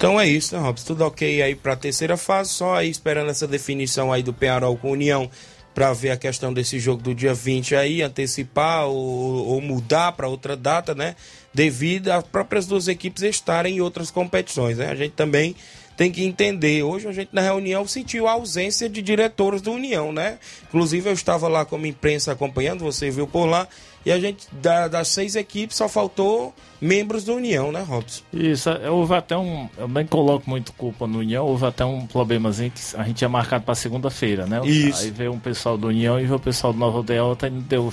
[0.00, 0.86] Então é isso, né, Robson?
[0.86, 4.74] Tudo ok aí para a terceira fase, só aí esperando essa definição aí do Penharol
[4.74, 5.30] com União
[5.74, 10.26] para ver a questão desse jogo do dia 20 aí, antecipar ou, ou mudar para
[10.26, 11.16] outra data, né?
[11.52, 14.88] Devido às próprias duas equipes estarem em outras competições, né?
[14.88, 15.54] A gente também
[15.98, 16.82] tem que entender.
[16.82, 20.38] Hoje a gente na reunião sentiu a ausência de diretores da União, né?
[20.66, 23.68] Inclusive eu estava lá como imprensa acompanhando, você viu por lá,
[24.04, 28.22] e a gente, da, das seis equipes, só faltou membros da União, né, Robson?
[28.32, 29.68] Isso, houve até um.
[29.76, 33.28] Eu nem coloco muito culpa no União, houve até um problemazinho que a gente tinha
[33.28, 34.60] marcado para segunda-feira, né?
[34.64, 35.04] Isso.
[35.04, 37.60] Aí veio um pessoal da União e veio o pessoal do Nova Aldeota e não
[37.60, 37.92] deu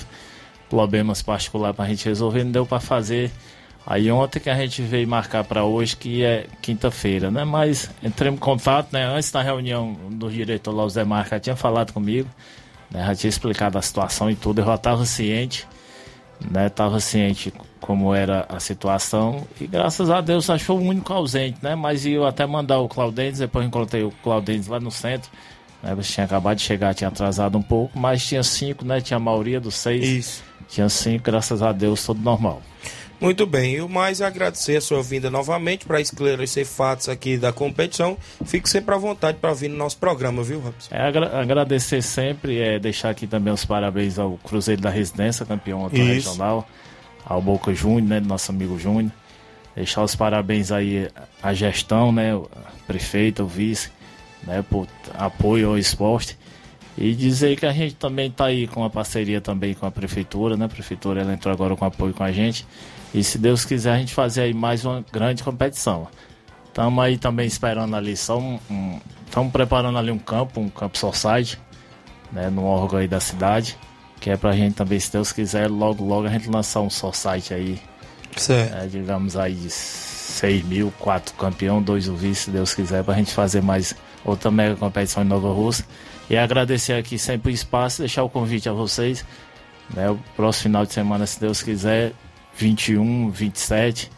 [0.70, 3.30] problemas particulares para a gente resolver, não deu para fazer.
[3.86, 7.44] Aí ontem que a gente veio marcar para hoje, que é quinta-feira, né?
[7.44, 9.04] Mas entramos em contato, né?
[9.04, 12.28] Antes da reunião do diretor lá, o Zé Marca tinha falado comigo
[12.90, 13.04] né?
[13.06, 15.66] Já tinha explicado a situação e tudo, eu já estava ciente,
[16.50, 16.68] né?
[16.68, 21.74] Tava ciente como era a situação e graças a Deus achou o único ausente, né?
[21.74, 25.30] Mas eu até mandar o Claudentes, depois encontrei o Claudentes lá no centro,
[25.82, 25.94] né?
[25.94, 29.00] Você tinha acabado de chegar, tinha atrasado um pouco, mas tinha cinco, né?
[29.00, 30.04] Tinha a maioria dos seis.
[30.04, 30.44] Isso.
[30.68, 32.62] Tinha cinco, graças a Deus, tudo normal.
[33.20, 37.36] Muito bem, e o mais é agradecer a sua vinda novamente para esclarecer fatos aqui
[37.36, 38.16] da competição.
[38.44, 40.94] Fique sempre à vontade para vir no nosso programa, viu, Robson?
[40.94, 45.88] É, agra agradecer sempre, é, deixar aqui também os parabéns ao Cruzeiro da Residência, campeão
[45.88, 46.68] regional,
[47.24, 49.12] ao Boca Júnior, né, nosso amigo Júnior.
[49.74, 51.08] Deixar os parabéns aí
[51.42, 52.48] à gestão, né, o
[52.86, 53.90] prefeito, o vice,
[54.44, 56.38] né, por apoio ao esporte.
[56.96, 60.56] E dizer que a gente também está aí com a parceria também com a prefeitura,
[60.56, 60.64] né?
[60.64, 62.66] A prefeitura ela entrou agora com apoio com a gente.
[63.14, 66.08] E se Deus quiser a gente fazer aí mais uma grande competição.
[66.66, 68.58] Estamos aí também esperando ali só um.
[69.26, 71.58] Estamos preparando ali um campo, um campo society,
[72.32, 72.50] né?
[72.50, 73.76] No órgão aí da cidade.
[74.20, 77.54] Que é pra gente também, se Deus quiser, logo logo a gente lançar um society
[77.54, 77.80] aí.
[78.36, 78.72] Certo.
[78.72, 83.14] né, digamos aí de 6 mil, quatro campeão, dois o vice, se Deus quiser, pra
[83.14, 83.94] gente fazer mais
[84.24, 85.84] outra mega competição em Nova Rússia.
[86.30, 89.24] E agradecer aqui sempre o espaço, deixar o convite a vocês.
[89.94, 92.12] Né, o próximo final de semana, se Deus quiser,
[92.58, 94.10] 21, 27.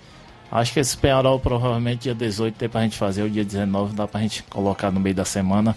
[0.50, 4.08] Acho que esse Penharol provavelmente dia 18 tem pra gente fazer, o dia 19 dá
[4.08, 5.76] pra gente colocar no meio da semana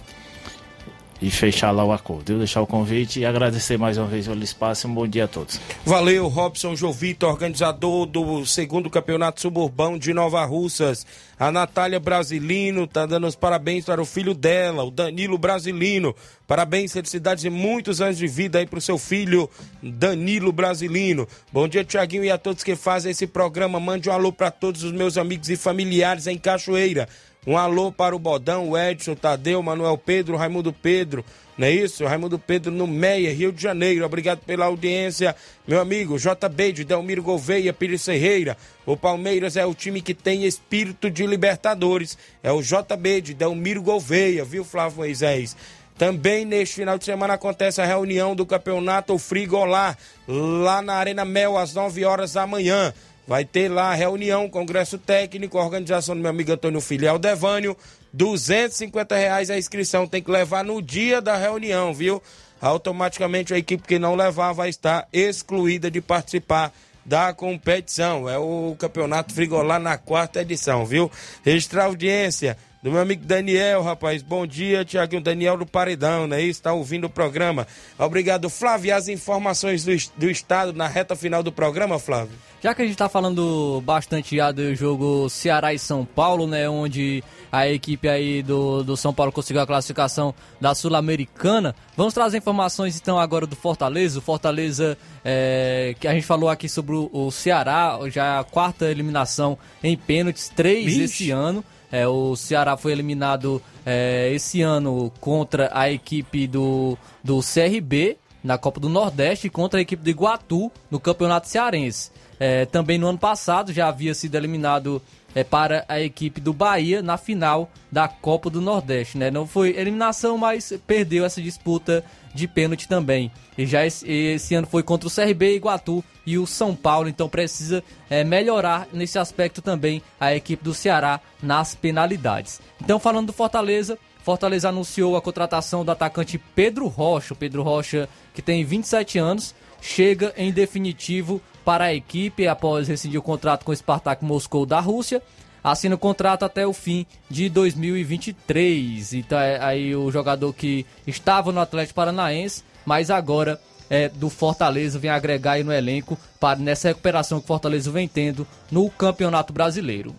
[1.24, 2.34] e fechar lá o acordo.
[2.34, 5.28] Eu deixar o convite e agradecer mais uma vez pelo espaço um bom dia a
[5.28, 5.58] todos.
[5.86, 11.08] Valeu, Robson Jovito, organizador do segundo campeonato suburbão de Nova Russas.
[11.40, 16.14] A Natália Brasilino tá dando os parabéns para o filho dela, o Danilo Brasilino.
[16.46, 19.50] Parabéns, felicidades e muitos anos de vida aí pro seu filho,
[19.82, 21.26] Danilo Brasilino.
[21.54, 23.80] Bom dia, Tiaguinho, e a todos que fazem esse programa.
[23.80, 27.08] Mande um alô para todos os meus amigos e familiares em Cachoeira.
[27.46, 31.26] Um alô para o Bodão, o Edson, Tadeu, Manuel Pedro, Raimundo Pedro,
[31.58, 32.06] não é isso?
[32.06, 34.06] Raimundo Pedro no Meia, Rio de Janeiro.
[34.06, 35.36] Obrigado pela audiência,
[35.68, 36.18] meu amigo.
[36.18, 38.58] JB de Delmiro Gouveia, Pires Ferreira.
[38.86, 42.18] O Palmeiras é o time que tem espírito de Libertadores.
[42.42, 45.56] É o JB de Delmiro Gouveia, viu, Flávio Moisés?
[45.96, 49.96] Também neste final de semana acontece a reunião do campeonato Frigolá,
[50.28, 52.92] lá na Arena Mel, às 9 horas da manhã.
[53.26, 57.78] Vai ter lá a reunião, congresso técnico, organização do meu amigo Antônio Filial Devânio.
[58.12, 62.22] 250 reais a inscrição, tem que levar no dia da reunião, viu?
[62.62, 66.72] Automaticamente a equipe que não levar vai estar excluída de participar
[67.06, 68.30] da competição.
[68.30, 71.12] É o campeonato Frigolá na quarta edição, viu?
[71.44, 74.22] Registrar audiência do meu amigo Daniel, rapaz.
[74.22, 76.42] Bom dia, Tiaguinho Daniel do Paredão, né?
[76.42, 77.66] Está ouvindo o programa.
[77.98, 78.90] Obrigado, Flávio.
[78.90, 82.34] E as informações do, do estado na reta final do programa, Flávio?
[82.62, 86.68] Já que a gente tá falando bastante já do jogo Ceará e São Paulo, né?
[86.68, 91.74] Onde a equipe aí do, do São Paulo conseguiu a classificação da Sul-Americana.
[91.96, 94.20] Vamos trazer informações então agora do Fortaleza.
[94.20, 98.92] O Fortaleza, é, que a gente falou aqui sobre o, o Ceará, já a quarta
[98.92, 101.04] eliminação em pênaltis, três Vixe.
[101.04, 101.64] esse ano.
[101.94, 108.58] É, o Ceará foi eliminado é, esse ano contra a equipe do, do CRB na
[108.58, 112.10] Copa do Nordeste contra a equipe do Iguatu no Campeonato Cearense.
[112.40, 115.00] É, também no ano passado já havia sido eliminado
[115.36, 119.20] é, para a equipe do Bahia na final da Copa do Nordeste.
[119.20, 119.30] Né?
[119.30, 123.32] Não foi eliminação, mas perdeu essa disputa de pênalti também.
[123.58, 127.30] E já esse, esse ano foi contra o CRB, Iguatu e o São Paulo, então
[127.30, 132.60] precisa é, melhorar nesse aspecto também a equipe do Ceará nas penalidades.
[132.82, 137.36] Então, falando do Fortaleza, Fortaleza anunciou a contratação do atacante Pedro Rocha.
[137.36, 143.24] Pedro Rocha, que tem 27 anos, chega em definitivo para a equipe após rescindir o
[143.24, 145.22] contrato com o Spartak Moscou da Rússia.
[145.64, 149.14] Assina o contrato até o fim de 2023.
[149.14, 153.60] Então, é aí o jogador que estava no Atlético Paranaense, mas agora
[153.90, 158.08] é do Fortaleza vem agregar aí no elenco para nessa recuperação que o Fortaleza vem
[158.08, 160.16] tendo no Campeonato Brasileiro.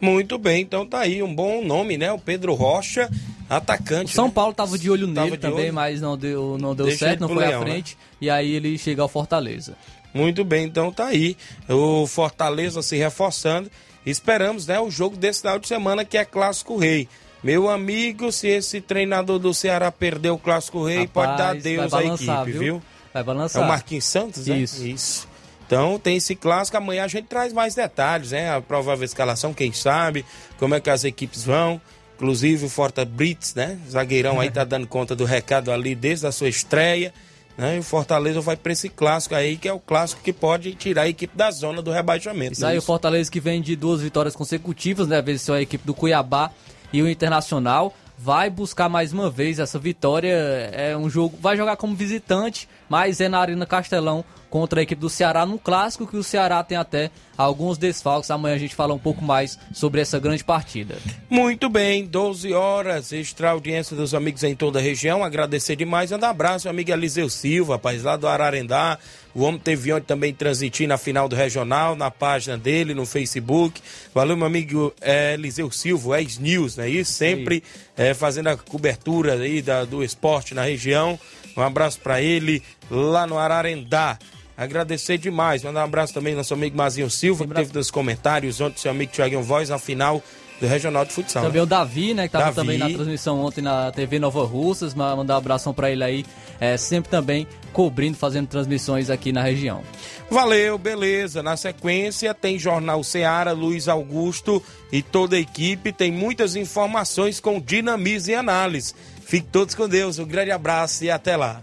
[0.00, 2.12] Muito bem, então tá aí um bom nome, né?
[2.12, 3.08] O Pedro Rocha,
[3.48, 4.12] atacante.
[4.12, 4.32] O São né?
[4.34, 5.74] Paulo tava de olho Tava nele de também, olho.
[5.74, 7.70] mas não deu, não deu Deixa certo, não foi Leão, à né?
[7.70, 7.96] frente.
[8.20, 9.74] E aí ele chega ao Fortaleza.
[10.12, 11.36] Muito bem, então tá aí.
[11.68, 13.70] O Fortaleza se reforçando.
[14.04, 17.08] Esperamos, né, o jogo desse final de semana que é Clássico Rei.
[17.42, 21.92] Meu amigo, se esse treinador do Ceará perder o Clássico Rei, pode dar Rapaz, adeus
[21.94, 22.60] à equipe, viu?
[22.60, 22.82] viu?
[23.12, 23.62] Vai É balançar.
[23.62, 24.58] o Marquinhos Santos, né?
[24.58, 24.84] Isso.
[24.86, 25.28] Isso.
[25.66, 28.54] Então tem esse clássico, amanhã a gente traz mais detalhes, né?
[28.54, 30.24] A provável escalação, quem sabe,
[30.58, 31.80] como é que as equipes vão.
[32.14, 33.78] Inclusive o Forta Brits, né?
[33.90, 37.12] Zagueirão aí tá dando conta do recado ali desde a sua estreia.
[37.56, 37.76] Né?
[37.76, 41.02] E o Fortaleza vai para esse clássico aí, que é o clássico que pode tirar
[41.02, 42.54] a equipe da zona do rebaixamento.
[42.54, 45.20] Isso aí, o Fortaleza que vem de duas vitórias consecutivas, né?
[45.20, 46.50] Venceu a equipe do Cuiabá
[46.92, 47.94] e o Internacional.
[48.22, 50.32] Vai buscar mais uma vez essa vitória.
[50.72, 55.00] É um jogo, vai jogar como visitante, mas é na Arena Castelão contra a equipe
[55.00, 58.30] do Ceará num clássico que o Ceará tem até alguns desfalques.
[58.30, 60.98] Amanhã a gente fala um pouco mais sobre essa grande partida.
[61.28, 65.24] Muito bem, 12 horas, extra audiência dos amigos em toda a região.
[65.24, 68.98] Agradecer demais, um abraço ao amigo Eliseu Silva, rapaz, lá do Ararendá.
[69.34, 73.80] O homem teve ontem também transmitir na final do regional, na página dele, no Facebook.
[74.14, 76.88] Valeu, meu amigo é, Eliseu Silva, ex-news, né?
[76.88, 77.62] E sempre
[77.96, 81.18] é, fazendo a cobertura aí da, do esporte na região.
[81.56, 84.18] Um abraço para ele lá no Ararendá.
[84.56, 85.62] Agradecer demais.
[85.62, 88.90] Mandar um abraço também ao nosso amigo Mazinho Silva, que teve nos comentários ontem, seu
[88.90, 90.22] amigo Thiaguinho Voz, na final
[90.60, 91.42] do Regional de Futsal.
[91.42, 91.62] Também né?
[91.62, 92.56] o Davi, né, que tava Davi.
[92.56, 96.24] também na transmissão ontem na TV Nova Russas, ma- mandar um abração pra ele aí,
[96.60, 99.82] é, sempre também cobrindo, fazendo transmissões aqui na região.
[100.30, 101.42] Valeu, beleza.
[101.42, 105.92] Na sequência tem Jornal Seara, Luiz Augusto e toda a equipe.
[105.92, 108.94] Tem muitas informações com dinamismo e análise.
[109.24, 110.18] Fiquem todos com Deus.
[110.18, 111.62] Um grande abraço e até lá.